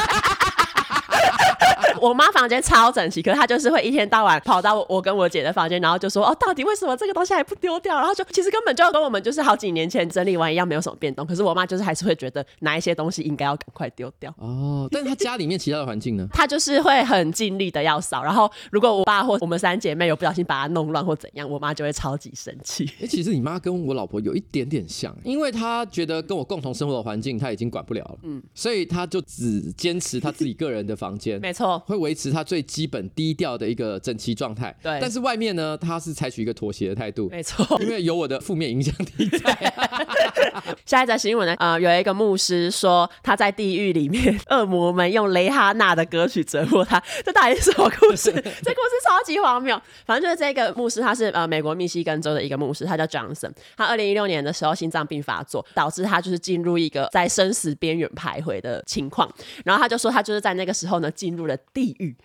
[2.02, 7.98] 我妈房间超整齐，可是她就是会一天到晚跑到我跟我姐的房间，然后就说哦，到底为什么这个东西还不丢掉？
[7.98, 11.26] 然后就其实根本就跟我们就是好几年前整理完一样，没有什么变动。
[11.26, 14.34] 可是我妈就是还是会觉得哪一些东西应该要赶快丢掉。
[14.38, 16.28] 哦，但是她家里面其他的环境呢？
[16.34, 22.86] 她就是会很尽力的要扫，然后如果我爸或我们三姐妹有不小心把它弄乱或怎样，我妈就会超级生气。
[23.00, 34.76] 哎、欸，其实你妈跟我老婆有一点点像，因为她觉得跟我共同生活的环境她已经管不了了，嗯，所以她就只坚持她自己个人的房间， 没错，会维持他最基本低调的一个整齐状态。
[34.82, 39.74] 对，但是外面呢，他是采取一个妥协的态度，没错，因为有我的负面影响力在。
[40.86, 48.32] 下一则新闻呢，呃，有一个牧师说他在地狱里面，恶魔们用蕾哈娜的歌曲折磨他，这到底是什么故事？
[48.32, 49.80] 这故事超级荒谬。
[50.06, 53.52] 反正就是这个牧师，他是呃美国密西根州的一个牧师，他叫 Johnson。
[53.78, 59.30] 他二零一六年的时候心脏病发作，导致他就是进入一个在生死边缘徘徊的情况。
[59.66, 62.16] 然后他就说，他就是在那个时候呢，进入入了地狱。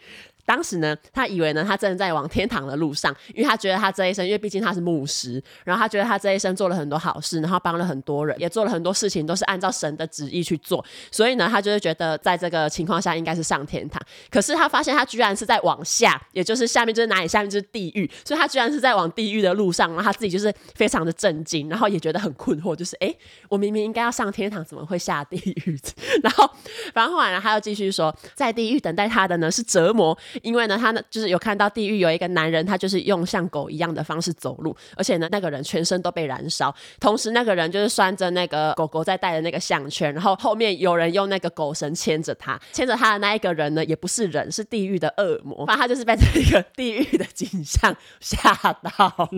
[0.48, 14.00] 当时呢，他以为呢，他正在往天堂的路上，因为他觉得他这一生，因为毕竟他是牧师，然后他觉得他这一生做了很多好事，然后帮了很多人，也做了很多事情，都是按照神的旨意去做，所以呢，他就是觉得在这个情况下应该是上天堂。
[14.30, 23.14] 可是他发现他居然是在往下，也就是下面就是哪里，下面就是地狱，所以他居然是在往地狱的路上，然后他自己就是非常的震惊，然后也觉得很困惑，就是哎，
[23.50, 25.78] 我明明应该要上天堂，怎么会下地狱？
[26.24, 26.48] 然后，
[26.94, 30.16] 反正后来呢，他又继续说，在地狱等待他的呢是折磨。
[30.42, 49.30] 因为呢，他呢就是有看到地狱有一个男人，他就是用像狗一样的方式走路，而且呢，那个人全身都被燃烧，同时那个人就是拴着那个狗狗在戴的那个项圈，然后后面有人用那个狗绳牵着他，牵着他的那一个人呢，也不是人，是地狱的恶魔，反正他就是被这个地狱的景象吓到。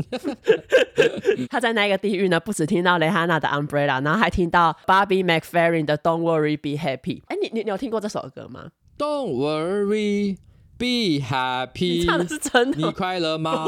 [1.49, 7.23] 他在那个地狱呢，不止听到蕾哈娜的 Umbrella，然后还听到 Bobby McFerrin 的 Don't Worry Be Happy。
[7.27, 10.37] 哎，你你你有听过这首歌吗？Don't worry,
[10.81, 11.99] be happy。
[12.01, 12.79] 你唱的是真的？
[12.79, 13.67] 你快乐吗？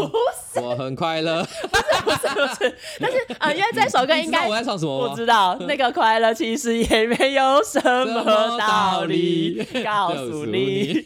[0.56, 1.44] 我很快乐。
[1.44, 4.90] 不是不是不是，但是啊、呃，因为这首歌应该我在唱什么？
[4.96, 11.04] 我知道那个快乐其实也没有什么道理， 告诉你。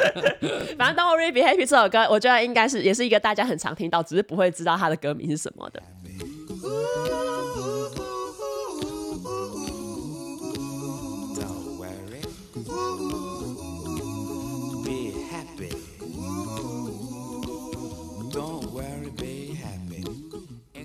[0.78, 5.82] 反正 Don't worry, be happy 这首歌，我觉得应该是也是一个大家很常听到，只是不会知道它的歌名是什么的。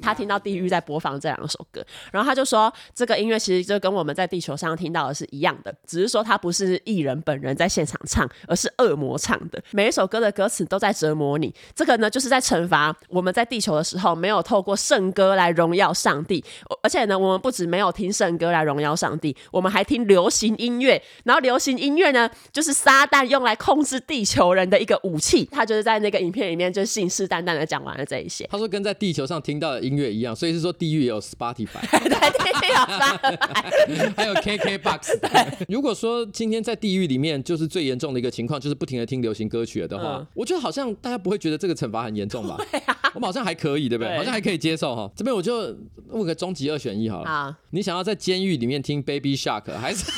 [0.05, 9.59] 他听到地狱在播放这两首歌，然后他就说，这个音乐其实就跟我们在地球上听到的是一样的，只是说他不是艺人本人在现场唱，而是恶魔唱的。
[9.71, 16.43] 每一首歌的歌词都在折磨你，这个呢就是在惩罚我们在地球的时候没有透过圣歌来荣耀上帝，
[16.83, 25.45] 而且呢我们不止没有听圣歌来荣耀上帝，我们还听流行音乐，然后流行音乐呢就是撒旦用来控制地球人的一个武器。
[25.51, 28.45] 他就是在那个影片里面就信誓旦旦的讲完了这一些。
[28.51, 35.65] 他说跟在地球上听到的音乐一样，所以是说地狱也有 Spotify， 对，地狱有 Spotify， 还有 KKBox。
[35.67, 42.57] 如果说今天在地狱里面就是最严重的一个情况，就是不停的听流行歌曲了的话，嗯、我觉得好像大家不会觉得这个惩罚很严重吧？
[42.85, 44.11] 啊、我们好像还可以，对不对？
[44.11, 45.09] 对好像还可以接受哈。
[45.15, 45.75] 这边我就
[46.09, 50.11] 问个终极二选一好了，好，你想要在监狱里面听 Baby Shark 还是？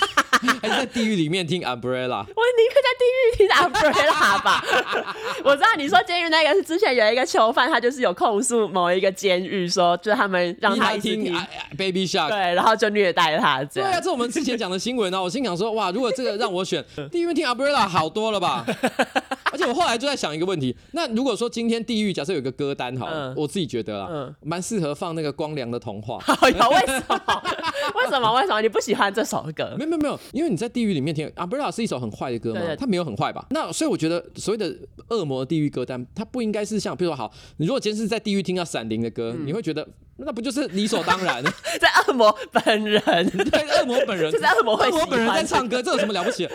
[0.61, 4.63] 还是在地狱里面听 Umbrella，我宁可在地狱听 Umbrella 吧。
[5.43, 11.33] 我知道你说监狱那个是之前有一个囚犯，他就是有控诉某一个监狱，说就是他们让他一听，听
[11.77, 13.89] Baby Shark，对，然后就虐待他这样。
[13.89, 15.21] 对啊，这是我们之前讲的新闻啊。
[15.21, 18.65] 我心想说，哇，如果这个让我选 地狱听 Umbrella 好多了吧？
[19.49, 26.19] 而且我后来就在想一个问题，那如果说今天地狱假设有个歌单好了，嗯、我自己觉得啊，蛮适、嗯、合放那个光良的童话。
[26.27, 27.43] 好呀，为什么？
[27.95, 28.33] 为什么？
[28.33, 29.73] 为什么你不喜欢这首歌？
[29.77, 30.19] 没有没有没有。
[30.33, 33.45] 因为你在地狱里面听《Umbrella》是一首很坏的歌嘛，它没有很坏吧？
[33.51, 34.75] 那所以我觉得所谓的
[35.09, 41.43] 恶魔的地狱歌单，它不应该是像，比如说好，你如果今天是在地狱听到闪灵的歌，你会觉得那不就是理所当然？
[41.79, 43.01] 在恶魔本人，
[43.49, 46.47] 对，恶魔本人，就是恶魔会，恶魔本人在唱歌，这有什么了不起？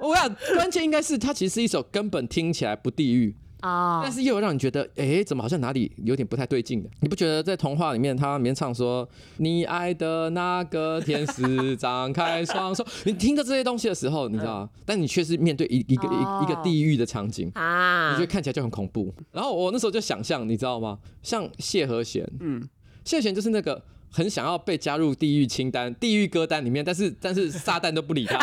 [0.00, 3.34] 我想关键应该是它其实是一首根本听起来不地狱。
[3.60, 4.04] 啊！Oh.
[4.04, 6.88] 但是又让你觉得，哎、欸，怎么好像哪里有点不太对劲的？
[7.00, 14.70] 你不觉得在童话里面，他里面唱说“你爱的那个天使张开双手”，你听到这些东西的时候，你知道吗？
[14.84, 16.42] 但你却是面对一一个、oh.
[16.42, 18.10] 一一个地狱的场景啊！
[18.12, 19.14] 你觉得看起来就很恐怖。
[19.32, 20.98] 然后我那时候就想象，你知道吗？
[21.22, 22.68] 像谢和弦，嗯，
[23.04, 23.82] 谢和弦就是那个。
[24.10, 28.38] 很想要被加入地狱清单、地狱歌单里面，但是但是撒旦都不理他，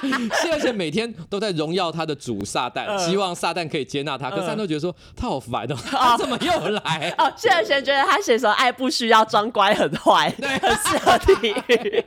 [0.42, 7.14] 谢和弦每天都在荣耀他的主撒旦，希望撒旦可以接纳他，可是撒旦都觉得说他好烦哦，他怎么又来？
[7.18, 11.32] 哦，谢尔贤觉得他写说爱不需要装乖很坏，对，很适合地
[11.68, 12.04] 狱。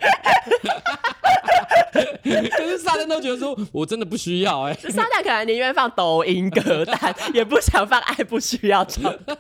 [2.50, 4.90] 可是撒旦都觉得说，我真的不需要哎、欸。
[4.90, 9.36] 撒旦可能宁愿放抖音歌单，也不想放爱不需要装乖。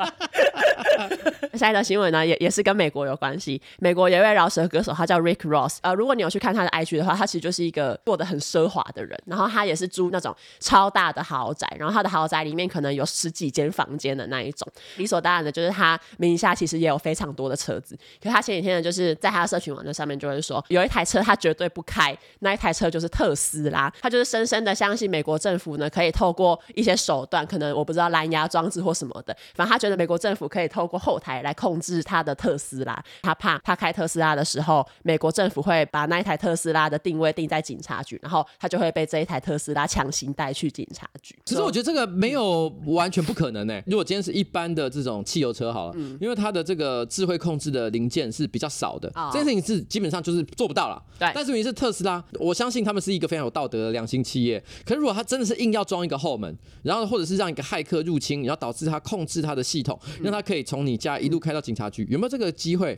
[1.57, 3.61] 下一条新闻呢，也也是跟美国有关系。
[3.79, 5.77] 美国有一位饶舌歌手，他叫 Rick Ross。
[5.81, 9.19] 呃，如果你有去看他的 IG 的话，他其实就是一个过得很奢华的人。
[9.25, 14.67] 然后他也是租那种超大的豪宅，然后他的豪宅里面可能有十几间房间的那一种。
[14.97, 17.95] 理所当然的就是他名下其实也有非常多的车子。
[18.21, 23.91] 可是他前几天呢，就是在他的社群网站上面就会说，有一台车他绝对不开，那一台车就是特斯拉。
[24.01, 33.02] 他就是深深的相信美国政府呢，可以透过一些手段，可能我不知道蓝牙装置或什么的，反正他觉得美国政府可以透过后台来控制他的特斯拉。
[33.21, 41.37] 他怕他开特斯拉的时候，美国政府会把那一台特斯拉的定位定在警察局，然后他就会被这一台特斯拉强行带去警察局。
[41.45, 43.83] 其实我觉得这个没有完全不可能呢、欸。
[43.87, 51.01] 如果今天是一般的这种汽油车好了，嗯、因为它的这个智慧控制的零件是比较少的，哦、这件事情是基本上就是做不到了。
[51.19, 54.63] 对，但是问题是特斯拉，我相信他们是一个非常有道德的良心企业。
[54.85, 62.92] 可是如果他真的是硬要装一个后门，然后或者是让一个骇客入侵，然后导致他控制他的系统，让他可以从你家一路开到警察局，有没有这个机会？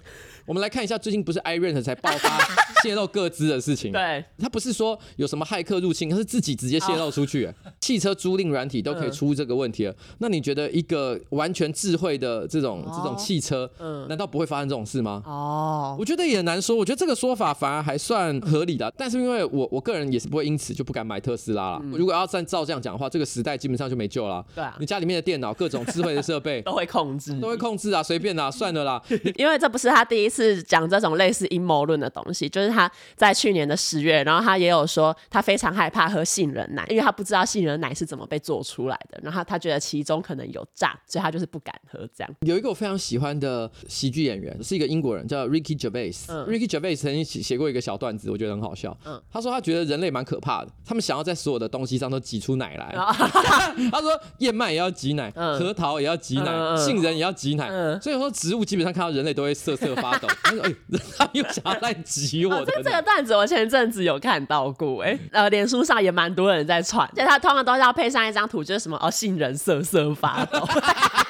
[0.46, 2.40] 我们来看一下，最近不是 iRent 才爆发
[2.84, 3.92] 泄露各资的事情？
[3.92, 7.52] 对，他不是说有什么骇客入侵，他是自己直接泄露出去。
[7.80, 13.70] 汽车租赁软体都可以出这个问题了，那你觉得一个完全智慧的这种这种汽车，
[14.08, 15.24] 难道不会发生这种事吗？
[15.26, 16.76] 哦，我觉得也难说。
[16.76, 18.94] 我觉得这个说法反而还算合理的。
[18.98, 21.82] 但是因为我我个人也是不会因此就不敢买特斯拉了。
[21.94, 24.46] 如果要按照这样讲的话，这个时代基本上就没救了。
[24.54, 29.02] 对啊，你家里面的电脑各种智慧的设备 都会控制，都会控制啊，随便啦，算了啦。
[29.38, 42.36] 因为这不是他第一次讲这种类似阴谋论的东西，就是他在去年的十月，然后他也有说他非常害怕喝杏仁奶，因为他不知道杏仁奶是怎么被做出来的，然后他觉得其中可能有诈，所以他就是不敢喝这样。
[42.42, 46.26] 有一个我非常喜欢的喜剧演员，是一个英国人，叫 Ricky Gervais。
[46.28, 48.98] 嗯，Ricky Gervais 曾经写过一个小段子，我觉得很好笑。
[49.06, 52.94] 嗯，他说他觉得人类蛮可怕的，他们想要在所有的东西上都挤出奶来。
[53.92, 58.00] 他说燕麦也要挤奶，核桃也要挤奶，杏仁也要挤奶。
[58.00, 60.28] 所以说植物基本上看到人类都会瑟瑟发抖。
[60.44, 60.74] 他说：“哎，
[61.18, 70.60] 他又想要来挤我的。”这个段子我前阵子有看到过，哎，呃，脸书上也蛮多人在传，就他通常都是要配上一张图，就是什么哦，杏仁瑟瑟发抖。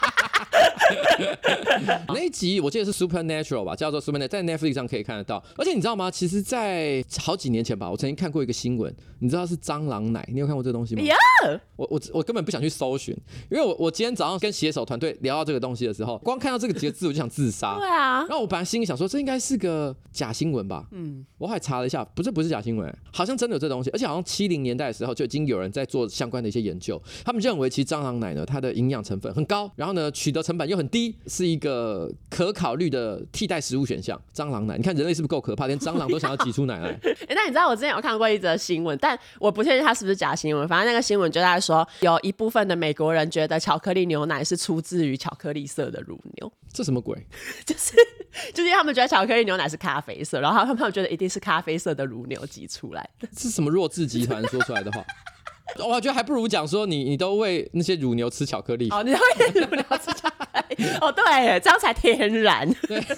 [2.10, 5.44] 那一集我记得是 Supernatural 吧，叫做 Supernatural，在 Netflix 上可以看得到。
[5.58, 6.10] 而且你知道吗？
[6.10, 11.02] 其实，在好几年前吧，我曾经看过一个新闻，你知道是蟑螂奶，你有看过这个东西吗!
[11.76, 13.16] 我我我根本不想去搜寻，
[13.52, 17.76] 因为我我今天早上跟携手团队聊到这个东西的时候，光看到这个几个字我就想自杀。
[17.80, 18.20] 对啊。
[18.22, 20.88] 然后我本来心里想说，这应该是个假新闻吧？
[20.92, 21.26] 嗯。
[21.38, 27.00] 我还查了一下，不是不是假新闻，好像真的有这东西，而且好像七零年代的时候就已经有人在做相关的一些研究。
[27.24, 34.20] 他们认为其实蟑螂奶呢，它的营养成分很高，然后呢取得成本又很低，是一个可考虑的替代食物选项。
[34.34, 35.66] 蟑螂奶，你看人类是不是够可怕？
[35.66, 36.90] 连蟑螂都想要挤出奶来。
[37.28, 40.68] 哎，那你知道我之前有看过一则新闻，但我不确定它是不是假新闻。
[40.68, 46.52] 反正那个新闻就在说，有一部分的美国人觉得巧克力牛奶是出自于巧克力色的乳牛。
[46.72, 47.16] 这什么鬼？
[47.66, 47.94] 就是
[48.54, 53.28] 就是因为他们觉得巧克力牛奶是咖啡色，然后他们他们觉得一定是咖啡色的乳牛挤出来的。
[53.36, 55.04] 是什么弱智集团说出来的话？
[55.80, 58.90] 我觉得还不如讲说你你都喂那些乳牛吃巧克力。
[58.92, 60.86] 哦，你都喂乳牛吃巧克力。
[61.02, 62.70] 哦，对，这样才天然。
[62.88, 63.04] 对。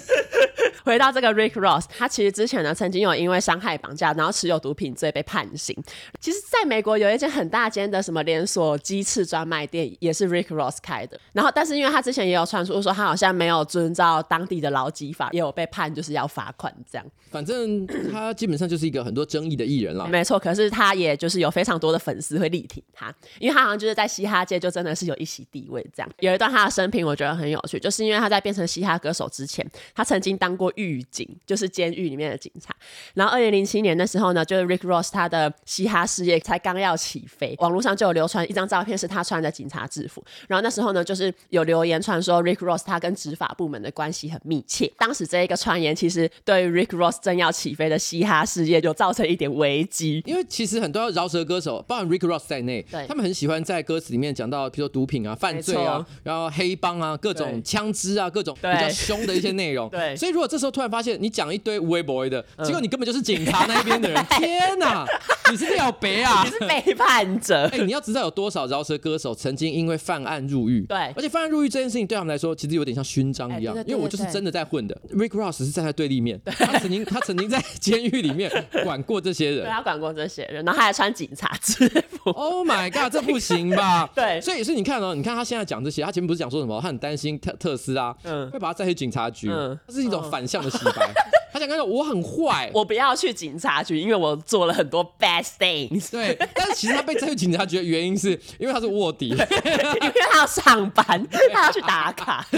[0.84, 5.76] 回到这个 Rick Ross，他其实之前呢曾经有因为伤害、绑架，然后持有毒品罪被判刑。
[6.18, 11.20] 其实，在美国有一间很大间的什么连锁鸡翅专卖店，也是 Rick Ross 开的。
[11.34, 17.06] 然后，但是因为他之前也有传出说他好像没有遵照当地的劳基法，也有被判就是要罚款这样。
[17.30, 20.06] 反正他基本上就是一个很多争议的艺人了。
[20.08, 26.10] 没错，可是他也就是有非常多的粉丝会力挺他，因为他好像就是在嘻哈界就真的是有一席地位这样。
[26.20, 30.72] 有一段他的生平我觉得很有趣，就是因为他在变成嘻哈歌手之前，他曾经当过。
[30.78, 32.72] 狱警就是监狱里面的警察。
[33.14, 40.24] 然后二零零七年的时候呢，就是 Rick Ross 他的嘻哈事业才刚要起飞，网络上就有流传一张照片，是他穿着警察制服。
[40.46, 44.88] 然后那时候呢，就是有留言传说 Rick Ross 他跟执法部门的关系很密切。
[44.98, 50.22] 当时这一个传言其实对 Rick Ross 正要起飞的嘻哈事业就造成一点危机。
[50.26, 53.06] 因为其实很多饶舌歌手，包含 Rick Ross 在内，对。
[53.06, 59.88] 他们很喜欢在歌词里面讲到，比如说毒品啊、犯罪啊，然后黑帮啊、各种枪支啊、各种比较凶的一些内容。
[59.90, 65.06] 对，所以如果这时候突然发现你讲一堆无微博的，结果你根本就是警察那一边的人， 嗯、天哪，
[65.50, 67.66] 你是廖北啊， 你是背叛者。
[67.72, 75.00] 哎、欸，你要知道有多少饶舌歌手曾经因为犯案入狱，对，而且犯案入狱这件事情对他们来说其实有点像勋章一样，欸、因为我就是真的在混的。
[75.12, 78.50] Rick Ross 是站在对立面，他曾经他曾经在监狱里面
[78.84, 82.17] 管过这些人，对他管过这些人，然后他还穿警察制服。
[82.32, 84.08] Oh my god，这不行吧？
[84.14, 86.80] 对，所以是你看哦，你看他现在讲这些，他前面不是讲说什么？
[86.80, 91.12] 他很担心特特斯拉，嗯，会把他带去警察局，嗯，这是一种反向的洗白。
[91.58, 96.10] 他想跟他说我很坏，我不要去警察局，因为我做了很多 bad things。
[96.10, 101.04] 对，但是其实他被带去警察局的原因是因为他是卧底， 因为他要上班，
[101.52, 102.46] 他要去打卡。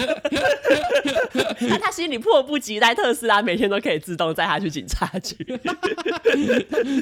[1.60, 5.36] 那他心里迫不及待，特斯拉每天都可以自动载他去警察局。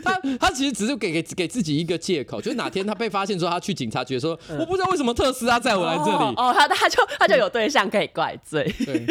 [0.05, 6.35] 他他其实只是给给给自己一个借口，就是哪天他被发现说他去警察局说，嗯、我不知道为什么特斯拉载我来这里。
[6.37, 8.73] 哦，他、哦、他就他就有对象可以怪罪。
[8.85, 9.05] 对，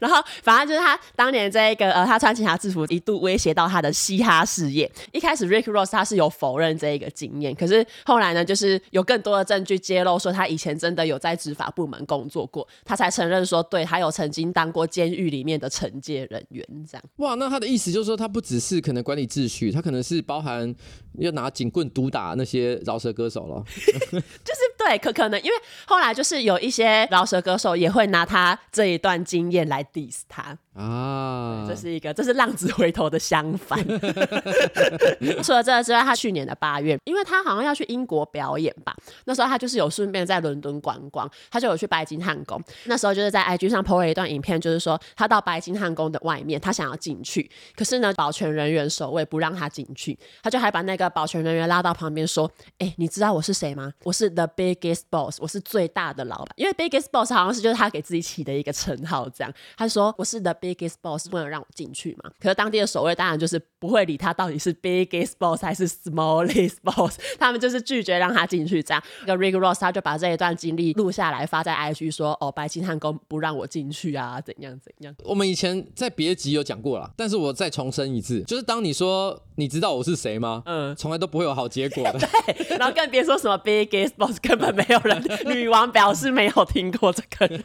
[0.00, 4.90] 然后反正就是他当年这一个呃，他穿警察制服一度威胁到他的嘻哈事业。
[5.12, 17.02] 一开始 Rick Ross 他是有否认这一个经验，可是后来呢，就是有更多的证据揭露说他以前真的有在执法部门工作过，他才承认说，对，他有曾经当过监狱里面的惩戒人员这样。
[17.16, 20.74] 哇，那他的意思就是说，他不只是可能管理秩序，他可能是包含
[21.18, 23.64] 要拿警棍毒打那些饶舌歌手了。
[24.10, 25.56] 就是对，可可能因为
[25.86, 33.78] 后来就是有一些饶舌歌手也会拿他这一段经验来 diss 他啊，这是一个这是浪子回头的相反。
[35.42, 42.62] 除了这个之外，他去年的八月，因为他好像要去英国表演吧，那时候他就是有顺便在伦敦观光，他就有去白金汉宫。
[42.84, 52.48] 那时候就是在 IG 上 po 了一段影片，就是说他到白金汉宫的外面，他想要进去，可是呢，保全人员守卫不让他进去，他就还把那个保全人员拉到旁边说
[52.78, 53.92] ：“哎、欸，你知道我是谁吗？
[54.04, 56.48] 我是 the biggest boss，我是最大的老板。
[56.56, 59.52] 因为 biggest boss 好像是就是他给自己起的一个称号，这样。
[59.76, 62.30] 他说我是 the biggest boss，不能让我进去嘛。
[62.40, 68.82] 可是当地的守卫当然就是不会理他到底是 biggest boss 还是 smallest boss， 他们就是拒绝让他进去。
[68.82, 75.14] 这样，那个 Rick Ross 他就把这一段经历录下来发在 IG 说：哦，白金汉宫不让我进去啊，怎样怎样。
[75.24, 80.62] 我们以前在别集有讲过了，但是我再重申一次，就是当你说你知道我是谁吗？
[80.66, 82.18] 嗯，从来都不会有好结果的。
[82.46, 85.22] 对，然后更别说什么 biggest boss，根本没有人。
[85.46, 87.62] 女王表示没有听过这个人。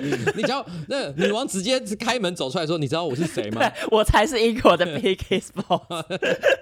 [0.36, 6.06] 你知道那女王直接开门走出来说：“你知道我是谁吗？” 我才是英国的 biggest boss。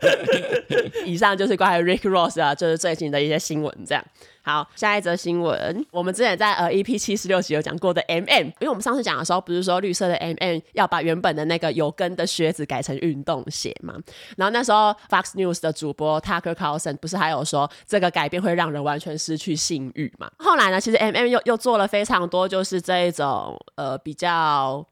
[1.06, 4.04] 以上就是关于 Rick Ross 啊，就是最近的一些新闻，这样。
[4.42, 13.94] 好，下一则新闻，我们之前在呃 EP 七十六集有讲过的 MM，因为我们上次讲的时候不是说绿色的 MM 要把原本的那个有跟的靴子改成运动鞋嘛？
[14.36, 20.30] 然后那时候 Fox News 的主播 Tucker Carlson 不是还有说这个改变会让人完全失去性欲嘛？
[20.38, 24.86] 后来呢，其实 MM 又又做了非常多就是这一种呃比较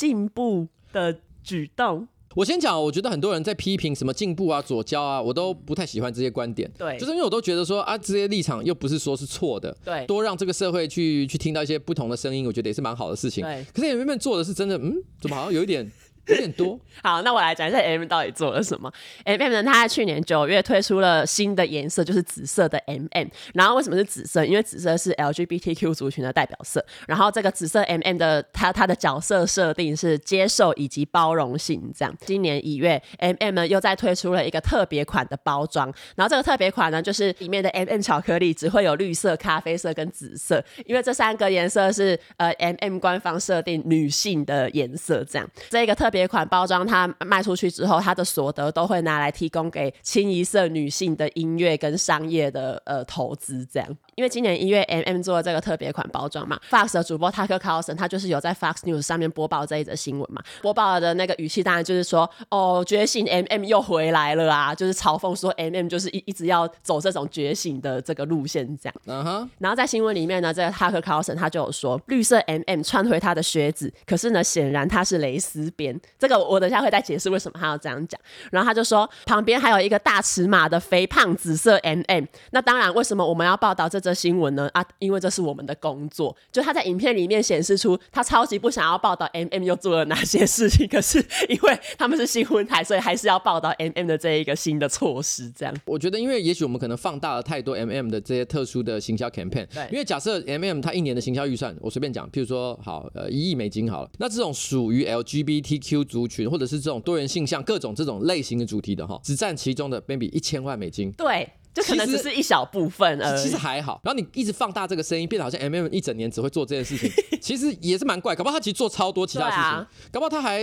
[0.00, 2.08] 进步的举动。
[2.34, 6.70] 我先讲，我觉得很多人在批评什么进步啊、左交啊，我都不太喜欢这些观点。
[6.78, 9.76] 对，就是因为我都觉得说啊，这些立场又不是说是错的。
[9.84, 13.44] 对，多让这个社会去去听到一些不同的声音，我觉得也是蛮好的事情。
[13.44, 15.86] 对，可是你明明做的是真的，嗯，怎么好像有一点。
[16.26, 16.78] 有点多。
[17.02, 18.92] 好，那我来讲一下 M M 到底做了什么。
[19.24, 23.28] M M 呢，它在去年九月推出了新的颜色，就是紫色的 M M。
[23.54, 24.44] 然后为什么是紫色？
[24.44, 26.84] 因为紫色是 L G B T Q 族群的代表色。
[27.08, 31.90] 然后这个紫色 M M 的它它的角色设定是接受以及包容性。
[31.96, 35.92] 这样，今年一月 M M 呢又再推出了一个特别款的包装。
[36.16, 45.24] 然后这个特别款呢，就是里面的 M M 巧克力只会有绿色、咖啡色跟紫色，因为这三个颜色是呃 M M 官方设定女性的颜色。
[45.24, 46.30] 这样，这个特别。
[46.30, 53.88] 款包装它卖出去之后，它的所得都会拿来提供给清一色女性的音乐跟商业的呃投资，这样。
[54.20, 68.94] 因为今年一月，MM 做了这个特别款包装嘛，Fox 的主播 Tucker Carlson 他就是有在 Fox News 上面播报这一则新闻嘛，播报的那个语气当然就是说，哦，觉醒 MM 又回来了啊，就是嘲讽说 MM 就是一一直要走这种觉醒的这个路线这样。
[69.06, 69.50] 嗯哼。
[69.58, 75.98] 然后在新闻里面呢，这个 Tucker Carlson 他就有说，绿色 MM 穿回他的靴子，可是呢，显然他是蕾丝边。
[76.18, 78.20] 这个我等一下会再解释为什么他要这样讲。
[78.52, 82.26] 然后他就说，旁边还有一个大尺码的肥胖紫色 MM。
[82.50, 84.09] 那当然，为什么我们要报道这则？
[84.14, 86.36] 新闻呢啊，因为这是我们的工作。
[86.52, 95.50] 就他在影片里面显示出他超级不想要报道 MM 又做了哪些事情，可是因为他们是新闻台，所以还是要报道 MM 的这一个新的措施。
[95.50, 99.66] 这样，我觉得，因为也许我们可能放大了太多 MM 的这些特殊的行销 campaign。
[99.72, 111.10] 对，因为假设 MM 他一年的行销预算，我随便讲，譬如说好呃一亿美金好了，那这种属于 LGBTQ 族群或者是这种多元性向各种这种类型的主题的哈，只占其中的 maybe 一千万美金。
[111.12, 111.48] 对。
[111.72, 114.00] 就可能只是一小部分而已，其实还好。
[114.02, 117.10] 然后你一直放大这个声音，变得好像 MM 一整年只会做这件事情，
[117.40, 118.34] 其实也是蛮怪。
[118.34, 120.62] 搞不好他其实做超多其他事情，啊、搞不好他还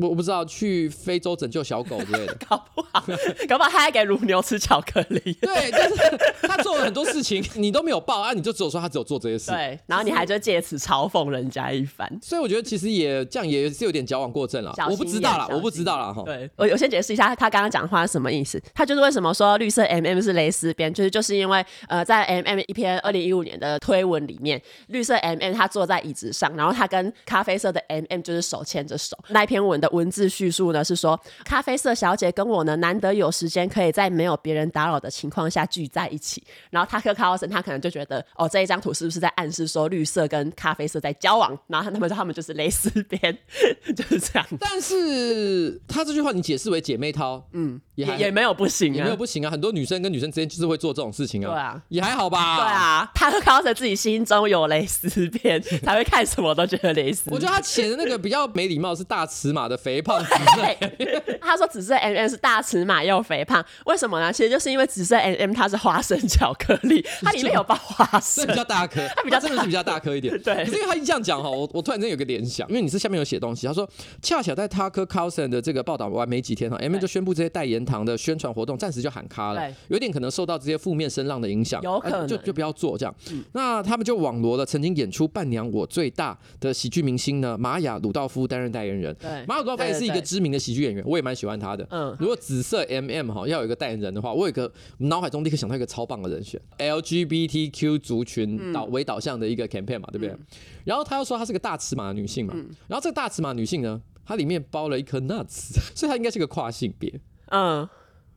[0.00, 2.36] 我我不知道去非洲拯救小狗之类的。
[2.48, 3.04] 搞不好，
[3.48, 5.20] 搞不好他还给乳牛吃巧克力。
[5.40, 9.50] 对，就是他做了很多事情，你都没有报啊，你就只有说他只有做这些事。
[9.50, 12.08] 对，然后你还就借此嘲讽人家一番。
[12.22, 14.74] 所以我觉得其实也这样也是有点矫枉过正了。
[14.90, 16.22] 我不知道啦，我不知道啦哈。
[16.24, 18.60] 对，我我先解释一下他刚刚讲的话是什么意思。
[18.74, 29.16] 他就是为什么说绿色 MM 是蕾蕾丝边，就是就是因为呃，在 M M 一篇二零一五年的推文里面，绿色 M M 他坐在椅子上，然后他跟咖啡色的 M M 就是手牵着手。
[29.28, 36.42] 那一篇文的文字叙述呢是说，咖啡色小姐跟我呢难得有时间可以在没有别人打扰的情况下聚在一起。
[36.70, 41.58] 然后他克·卡尔森他可能就觉得，哦，这一张图是不是在暗示说绿色跟咖啡色在交往？
[41.66, 43.36] 然后他们说他们就是蕾丝边，
[43.94, 44.46] 就是这样。
[44.58, 49.50] 但是他这句话你解释为姐妹淘，嗯，也也，也没有不行啊，也没有不行啊。
[49.50, 52.56] 很多女生跟女生之间就是会做这种事情啊，对啊，也还好吧。
[52.56, 57.30] 对啊，塔克·卡尔森自己心中有蕾丝边，才会看什么都觉得蕾丝。
[57.30, 61.38] 我觉得他写的那个比较没礼貌，是大尺码的肥胖紫色。
[61.40, 64.32] 他说紫色 M M 是大尺码又肥胖，为什么呢？
[64.32, 70.40] 其实就是因为紫色 M M 它是花生巧克力，它里面有包花生，比较大颗，它比较真的是比较大颗一点。
[70.42, 73.88] 对，可是因为他一这样讲哈，我我突然间有个联想，因为你是下面有写东西，他说
[74.22, 83.14] 恰巧在 Tucker Carlson 的这个报道完没几天哈，M M 就宣布这些代言糖的宣传活动暂时就喊卡了，有点可能受到这些负面声浪的影响，有可能就就不要做这样。
[83.52, 89.14] 那他们就网罗了曾经演出《伴娘我最大》的喜剧明星呢，玛雅鲁道夫担任代言人。
[89.16, 91.86] 对，玛雅鲁道夫也是一个知名的喜剧演员，我也蛮喜欢他的。
[91.90, 100.36] 嗯，如果紫色 M M 哈要有一个代言人的话，我有一个脑海中立刻想到一个超棒的人选，L G B T Q 族群导为导向的一个 campaign 嘛，对不对？
[100.84, 102.54] 然后他又说她是个大尺码的女性嘛，
[102.86, 107.20] 然后这个大尺码女性呢，她里面包了一颗 nuts， 所以她应该是个跨性别。
[107.50, 107.88] 嗯，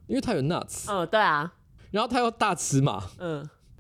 [0.08, 0.92] 因为她有 nuts。
[0.92, 1.54] 嗯，对啊。
[1.92, 3.04] 然后他又大尺码。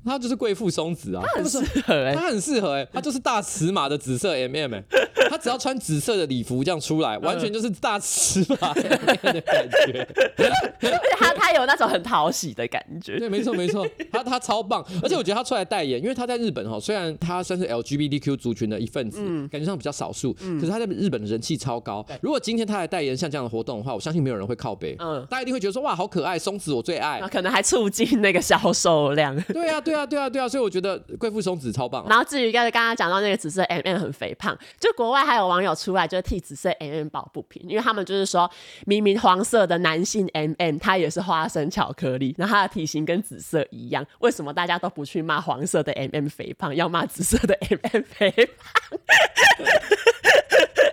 [0.05, 4.83] 他就是贵妇松子啊，他很适合哎，他很适合哎，他就是大尺码的紫色 M M 哎，
[5.29, 8.81] 他只要穿紫色的礼服这样出来，完全就是大尺码的
[9.41, 22.05] 感觉，而且他他有那种很讨喜的感觉，对，没错没错，他他超棒，而且我觉得他出来代言，因为他在日本哈，虽然他算是 L G B T Q 族群的一份子，感觉上比较少数，可是他在日本的人气超高。
[22.21, 29.35] 如果今天他来代言像这样的活动的话，我相信没有人会靠背，嗯，大家一定会觉得说哇好可爱，松子我最爱，可能还促进那个销售量。
[29.43, 30.71] 对啊对啊对啊对啊，所以我。
[30.71, 38.49] 觉得贵妇松子超棒，然后至于刚才刚刚讲到那个紫色 M M 很肥胖，就国外还有网友出来就替紫色 M M 抱不平，因为他们就是说
[38.85, 48.97] 明明黄色的男性 M M 他也是花生巧克力，然后他的体型跟紫色一样，为什么大家都不去骂黄色的 M M 肥胖，要骂紫色的 M M 肥胖？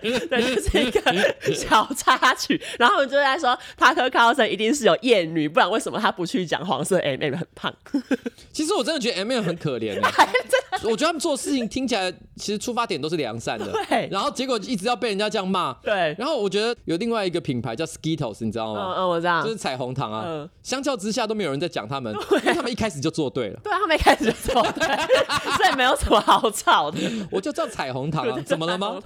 [0.01, 7.73] 对，就是一个小插曲，然后我们就在说，塔克·卡尔森一定是有厌女，不然为什么他不去讲黄色 M M 很胖？
[8.53, 10.01] 其实我真的觉得 M M 很可怜，
[10.81, 14.09] 我觉得他们做事情听起来其实出发点都是良善的，对。
[14.09, 16.15] 然后结果一直要被人家这样骂，对。
[16.17, 18.81] 然后我觉得有另外一个品牌叫 Skittles，你知道吗？
[18.81, 20.49] 嗯嗯，我知道，就是彩虹糖啊。
[20.63, 22.11] 相较之下都没有人在讲他们，
[22.41, 23.59] 因为他们一开始就做对了。
[23.63, 24.87] 对啊，他们一开始就做对，
[25.57, 26.97] 所以没有什么好吵的。
[27.29, 28.99] 我就叫彩虹糖啊，怎么了吗？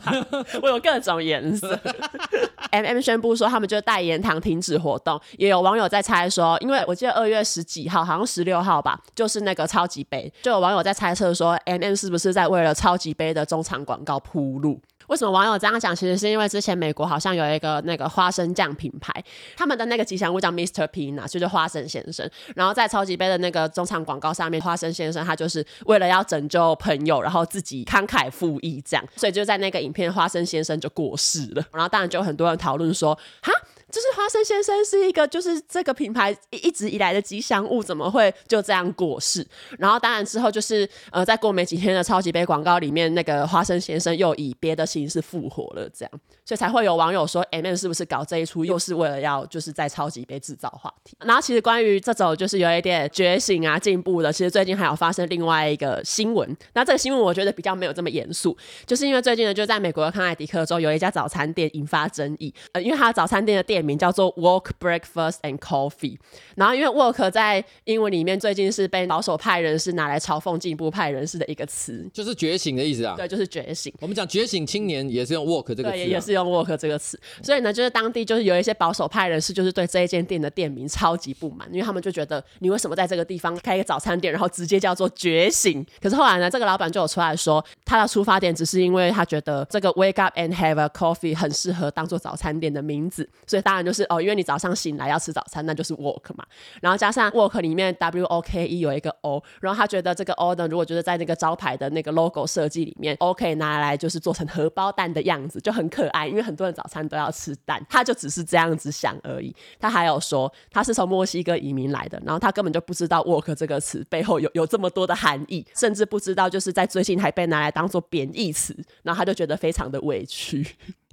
[0.61, 1.77] 我有各种颜色。
[2.71, 14.80] M M 宣布说他们就代言糖停止活动，也有网友在猜说，因为我记得二月十几号，好像十六号吧，就是那个超级杯，就有网友在猜测说 M M 是不是在为了超级杯的中场广告铺路。
[15.07, 15.95] 为什么网友这样讲？
[15.95, 19.11] 其实是因为之前美国好像有一个那个花生酱品牌，
[19.57, 20.88] 他们的那个吉祥物叫 Mr.
[20.88, 22.30] Peanut，就是花生先生。
[22.55, 31.63] 然后在超级杯的那个中场广告上面，花生先生他就是为了要拯救朋友，然后自己慷慨赴义这样，所以就在那个影片，花生先生就过世了。
[31.74, 33.51] 然后当然就很多人讨论说，哈。
[33.93, 39.45] 就是花生先生是一个，就是这个品牌一直以来的吉祥物，怎么会就这样过世？
[39.77, 46.11] 然后当然之后就是呃，在过没几天的超级杯广告里面，那个花生先生又以别的形式复活了，这样，
[46.43, 51.15] 所以才会有网友说，M&M 是不是搞这一出，又是为了要就是在超级杯制造话题？
[51.19, 56.57] 然后其实关于这种就是有一点觉醒啊、进步的，其实最近还有发生另外一个新闻。
[56.73, 63.82] 那这个新闻我觉得比较没有这么严肃，就是因为最近呢，就在美国的康乃狄克州有一家早餐店引发争议，呃，因为他早餐店的店。
[63.84, 66.17] 名叫做 Woke Breakfast and Coffee，
[66.55, 73.15] 然后因为 Woke 在英文里面最近是被保守派人士拿来嘲讽进步派人士的一个词，就是觉醒的意思啊。
[73.15, 73.93] 对，就是觉醒。
[73.99, 77.19] 我们讲觉醒青年也是用 Woke 这个词啊，对，也是用 Woke 这个词。
[77.41, 85.86] 所以呢，就是当地就是有一些保守派人士，就是对这一间店的店名超级不满，因为他们就觉得你为什么在这个地方开一个早餐店，然后直接叫做觉醒？
[86.01, 96.45] 可是后来呢，这个老板就有出来说，他的出发点只是因为他觉得这个 Wake up and have a coffee 很适合当做早餐店的名字，所以当然就是哦，因为你早上醒来要吃早餐，那就是 work 嘛。
[96.80, 106.28] 然后加上 work 里面 W O K E 有一个 O，然后他觉得这个 O 呢，如果就是在那个招牌的那个 logo 设计里面，O 可以拿来就是做成荷包蛋的样子，就很可爱。
[106.28, 109.51] 因为很多人早餐都要吃蛋，他就只是这样子想而已。
[109.80, 120.63] 他还有说他是从墨西哥移民来的，然后他根本就不知道 work 这个词背后有有这么多的含义，甚至不知道就是在最近还被拿来当做贬义词，然后他就觉得非常的委屈。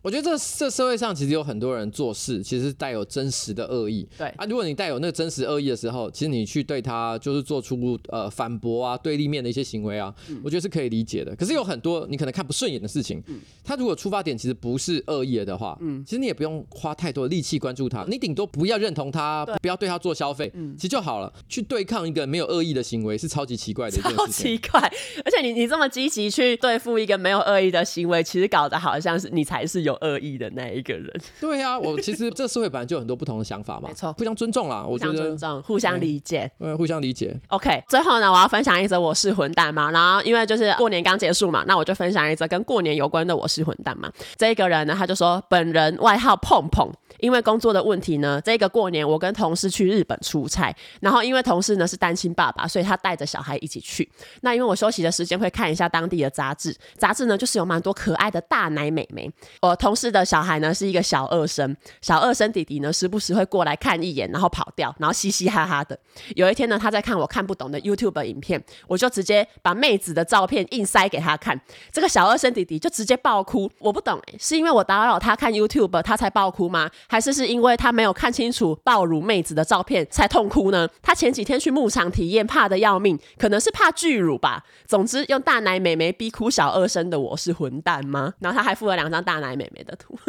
[0.02, 4.08] 我觉得这这社会上其实有很多人做事，其实是带有真实的恶意。
[4.16, 11.36] 对啊，如果你带有那个真实恶意的时候，其实你去对他就是做出呃反驳啊、对立面的一些行为啊，嗯、我觉得是可以理解的。
[11.36, 21.32] 可是有很多你可能看不顺眼的事情，嗯、他如果出发点其实不是恶意的话，嗯，其实你也不用花太多的力气关注他，你顶多不要认同他，不要对他做消费，嗯，其实就好了。
[21.48, 24.80] 去对抗一个没有恶意的行为是超级奇怪的一件事情，超奇怪。
[25.24, 31.10] 而且你你这么积极去对付一个没有恶意的行为，其实搞得好像是你才是有恶意的那一个人。
[31.40, 37.38] 对啊，我其实这社会本来就有很多不同的想法嘛，没错，互相尊重啦，我觉得互相尊重，互相理解，嗯，互相理解。
[37.48, 44.10] OK，最后呢，我要分享一则我是混蛋嘛，然后因为就是过年刚结束嘛，那我就分享一则跟过年有关的我是混蛋嘛。
[44.36, 46.90] 这个人呢，他就说本人外号碰碰。
[47.20, 54.10] 因为工作的问题呢，这个过年我跟同事去日本出差，然后因为同事呢是单亲爸爸，所以他带着小孩一起去。
[54.42, 59.30] 那因为我休息的时间会看一下当地的杂志，杂志呢就是有蛮多可爱的大奶美眉。
[59.62, 65.98] 我同事的小孩呢是一个小二生，小二生弟弟呢时不时会过来看一眼，然后跑掉，然后嘻嘻哈哈的。
[66.36, 71.60] 有一天呢，他在看我看不懂的 YouTube 影片，我就直接把妹子的照片硬塞给他看，
[71.92, 73.70] 这个小二生弟弟就直接爆哭。
[73.78, 76.90] 我不懂欸，是因为我打扰他看 YouTube 他才爆哭吗？
[77.10, 80.88] 还是是因为他没有看清楚爆乳妹子的照片才痛哭呢？
[81.02, 84.62] 他前几天去牧场体验，怕的要命，可能是怕巨乳吧。
[84.86, 88.34] 总之，用大奶美眉逼哭小二生的我是混蛋吗？
[88.38, 90.16] 然后他还附了两张大奶美眉的图。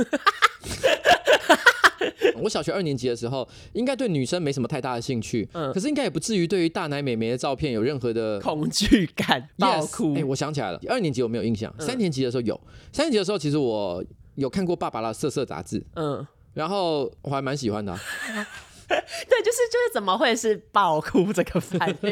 [2.41, 10.15] 我小学二年级的时候，应该对女生没什么太大的兴趣，嗯，可是应该也不至于对于大奶美眉的照片有任何的恐惧感，爆哭。
[10.15, 12.59] 哎，我想起来了，二年级我没有印象，三年级的时候有。
[12.91, 14.03] 三年级的时候，其实我
[14.33, 16.25] 有看过爸爸的色色杂志，嗯。
[16.53, 17.99] 然后我还蛮喜欢的，啊，
[18.87, 22.09] 对，就是就是怎么会是爆哭这个反应？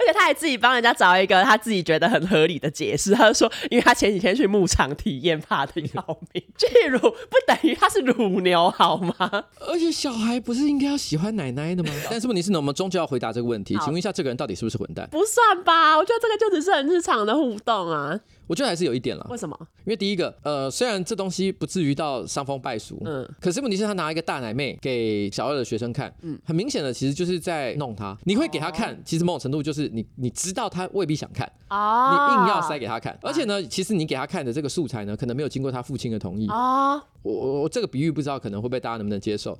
[0.00, 9.44] 而且他还自己帮人家找一个他自己觉得很合理的解释，他就说，因为他前几天去牧场体验，怕的要命，巨乳不等于他是乳牛好吗？
[9.60, 11.92] 而且小孩不是应该要喜欢奶奶的吗？
[12.10, 15.06] 但是问题是呢，我们终究要回答这个问题，请问一下，这个人到底是不是混蛋？
[15.10, 18.18] 不算吧，我觉得这个就只是很日常的互动啊。
[18.48, 19.24] 我觉得还是有一点了。
[19.30, 19.56] 为什么？
[19.84, 28.16] 因为第一个，呃，虽然这东西不至于到伤风败俗，嗯，可是问题是，他拿一个大奶妹给小二的学生看，嗯，很明显的，其实就是在弄他。
[28.24, 39.58] 你会给他看，哦、其实某种程度就是你，你知道他未必想看，哦，你硬要塞给他看，而且呢，其实你给他看的这个素材呢，可能没有经过他父亲的同意，啊，我我我这个比喻不知道可能会被大家能不能接受。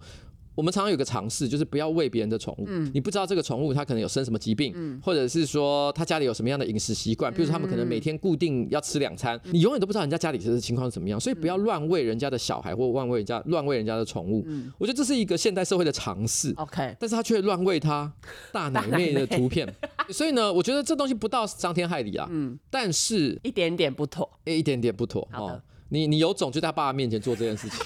[0.59, 2.65] 我们常常有个尝试，就是不要喂别人的宠物。
[2.67, 14.43] 嗯，你不知道这个宠物它可能有生什么疾病，嗯，或者是说他家里有什么样的饮食习惯，比如说他们可能每天固定要吃两餐，你永远都不知道人家家里是情况是怎么样，所以不要乱喂人家的小孩或乱喂人家乱喂人家的宠物。
[14.49, 16.53] 嗯，我觉得这是一个现代社会的尝试。
[16.57, 18.13] OK，但是他却乱喂他
[18.51, 19.73] 大奶妹的图片，
[20.11, 22.27] 所以呢，我觉得这东西不到伤天害理啊。
[22.33, 25.29] 嗯，但是一点点不妥，一点点不妥。
[25.35, 27.79] 哦，你你有种就在爸爸面前做这件事情。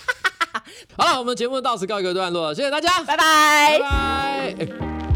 [0.96, 4.54] 好了，我们节目到此告一个段落，谢谢大家，拜拜，拜拜。
[4.58, 5.11] 欸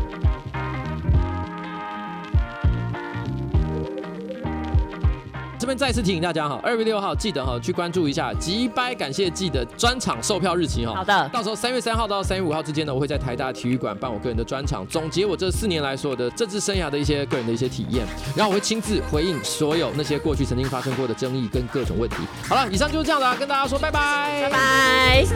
[5.58, 10.94] 这边再次提醒大家哈，二月六号记得哈去关注一下吉拜感谢祭的专场售票日期哈。
[10.94, 22.16] 好的，到时候三月三号到三月五号之间呢，我会在台大体育馆办我个人的专场，总结我这四年来所有的政治生涯的一些个人的一些体验，然后我会亲自回应所有那些过去曾经发生过的争议跟各种问题。
[22.48, 25.26] 好了，以上就是这样的，跟大家说拜拜，拜拜。